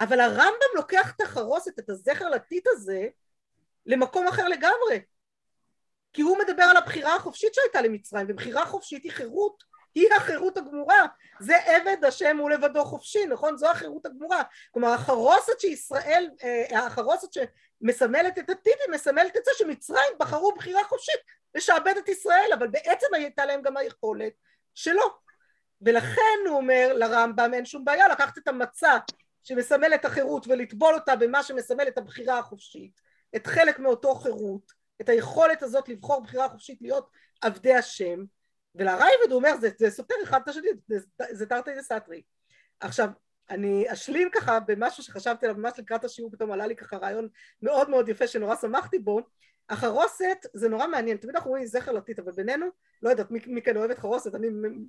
[0.00, 3.08] אבל הרמב"ם לוקח את החרוסת, את הזכר לטיט הזה,
[3.86, 4.98] למקום אחר לגמרי.
[6.14, 11.06] כי הוא מדבר על הבחירה החופשית שהייתה למצרים, ובחירה חופשית היא חירות, היא החירות הגמורה.
[11.40, 13.56] זה עבד השם הוא לבדו חופשי, נכון?
[13.56, 14.42] זו החירות הגמורה.
[14.70, 21.20] כלומר, החרוסת שישראל, אה, החרוסת שמסמלת את הטיפים, מסמלת את זה שמצרים בחרו בחירה חופשית
[21.54, 24.32] לשעבד את ישראל, אבל בעצם הייתה להם גם היכולת
[24.74, 25.14] שלא.
[25.82, 28.98] ולכן הוא אומר לרמב"ם אין שום בעיה לקחת את המצע
[29.42, 33.00] שמסמל את החירות ולטבול אותה במה שמסמל את הבחירה החופשית
[33.36, 38.24] את חלק מאותו חירות, את היכולת הזאת לבחור בחירה חופשית להיות עבדי השם,
[38.74, 40.98] ולרייבד הוא אומר זה, זה סותר אחד את השני, זה,
[41.30, 42.22] זה תרתי דסתרי.
[42.80, 43.08] עכשיו
[43.50, 47.28] אני אשלים ככה במשהו שחשבתי עליו ממש לקראת השיעור, פתאום עלה לי ככה רעיון
[47.62, 49.20] מאוד מאוד יפה שנורא שמחתי בו,
[49.68, 52.66] החרוסת זה נורא מעניין, תמיד אנחנו רואים זכר לטיט, אבל בינינו,
[53.02, 54.48] לא יודעת מי, מי כן אוהבת חרוסת, אני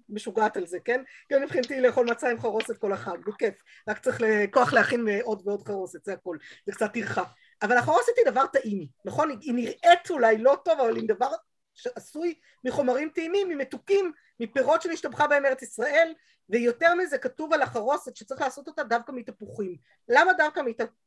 [0.09, 1.03] משוגעת על זה, כן?
[1.31, 3.53] גם מבחינתי לאכול מצה עם חרוסת כל החג, בכיף,
[3.89, 7.23] רק צריך כוח להכין עוד ועוד חרוסת, זה הכל, זה קצת טרחה.
[7.61, 9.29] אבל החרוסת היא דבר טעימי, נכון?
[9.41, 11.29] היא נראית אולי לא טוב, אבל היא דבר
[11.73, 12.33] שעשוי
[12.63, 16.13] מחומרים טעימים, ממתוקים, מפירות שנשתבחה בהם ארץ ישראל,
[16.49, 19.75] ויותר מזה כתוב על החרוסת שצריך לעשות אותה דווקא מתפוחים.
[20.09, 20.61] למה דווקא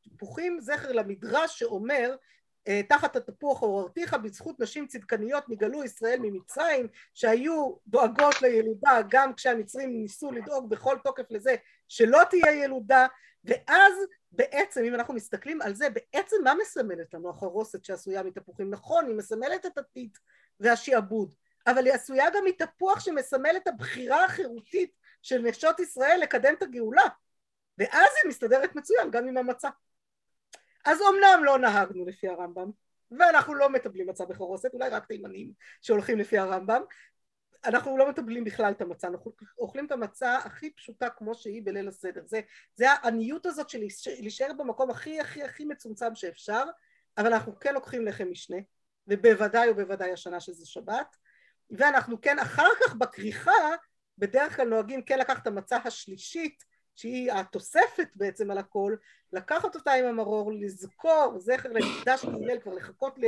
[0.05, 0.59] מתפוחים?
[0.59, 2.15] זכר למדרש שאומר
[2.89, 10.31] תחת התפוח עוררתיך בזכות נשים צדקניות נגלו ישראל ממצרים שהיו דואגות לילודה גם כשהמצרים ניסו
[10.31, 11.55] לדאוג בכל תוקף לזה
[11.87, 13.07] שלא תהיה ילודה.
[13.43, 13.93] ואז
[14.31, 18.69] בעצם אם אנחנו מסתכלים על זה בעצם מה מסמלת לנו החרוסת שעשויה מתפוחים?
[18.69, 20.17] נכון היא מסמלת את הטיט
[20.59, 21.33] והשעבוד
[21.67, 24.91] אבל היא עשויה גם מתפוח שמסמל את הבחירה החירותית
[25.21, 27.07] של נשות ישראל לקדם את הגאולה.
[27.77, 29.69] ואז היא מסתדרת מצוין גם עם המצה
[30.89, 32.71] אז אמנם לא נהגנו לפי הרמב"ם
[33.11, 36.81] ואנחנו לא מטבלים מצה בחרוסת אולי רק תימנים שהולכים לפי הרמב"ם
[37.65, 41.87] אנחנו לא מטבלים בכלל את המצה, אנחנו אוכלים את המצה הכי פשוטה כמו שהיא בליל
[41.87, 42.21] הסדר.
[42.25, 42.41] זה,
[42.75, 43.79] זה העניות הזאת של
[44.19, 46.63] להישאר במקום הכי הכי הכי מצומצם שאפשר,
[47.17, 48.57] אבל אנחנו כן לוקחים לחם משנה,
[49.07, 51.15] ובוודאי ובוודאי השנה שזה שבת,
[51.71, 53.51] ואנחנו כן אחר כך בכריכה,
[54.17, 56.63] בדרך כלל נוהגים כן לקחת את המצה השלישית,
[56.99, 58.95] שהיא התוספת בעצם על הכל,
[59.33, 63.23] לקחת אותה עם המרור, לזכור זכר למקדש הלל, כבר לחכות ל...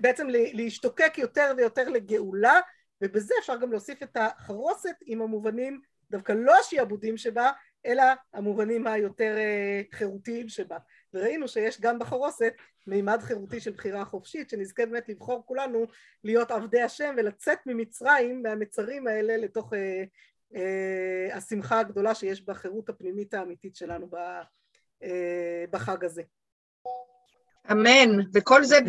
[0.00, 2.60] בעצם להשתוקק יותר ויותר לגאולה
[3.02, 5.80] ובזה אפשר גם להוסיף את החרוסת עם המובנים
[6.10, 7.50] דווקא לא השיעבודים שבה
[7.86, 10.78] אלא המובנים היותר אה, חירותיים שבה.
[11.14, 12.54] וראינו שיש גם בחרוסת
[12.86, 15.84] מימד חירותי של בחירה חופשית שנזכה באמת לבחור כולנו
[16.24, 20.04] להיות עבדי השם ולצאת ממצרים מהמצרים האלה לתוך אה,
[21.32, 24.08] השמחה הגדולה שיש בחירות הפנימית האמיתית שלנו
[25.02, 26.22] אה, בחג הזה.
[27.72, 28.80] אמן, וכל זה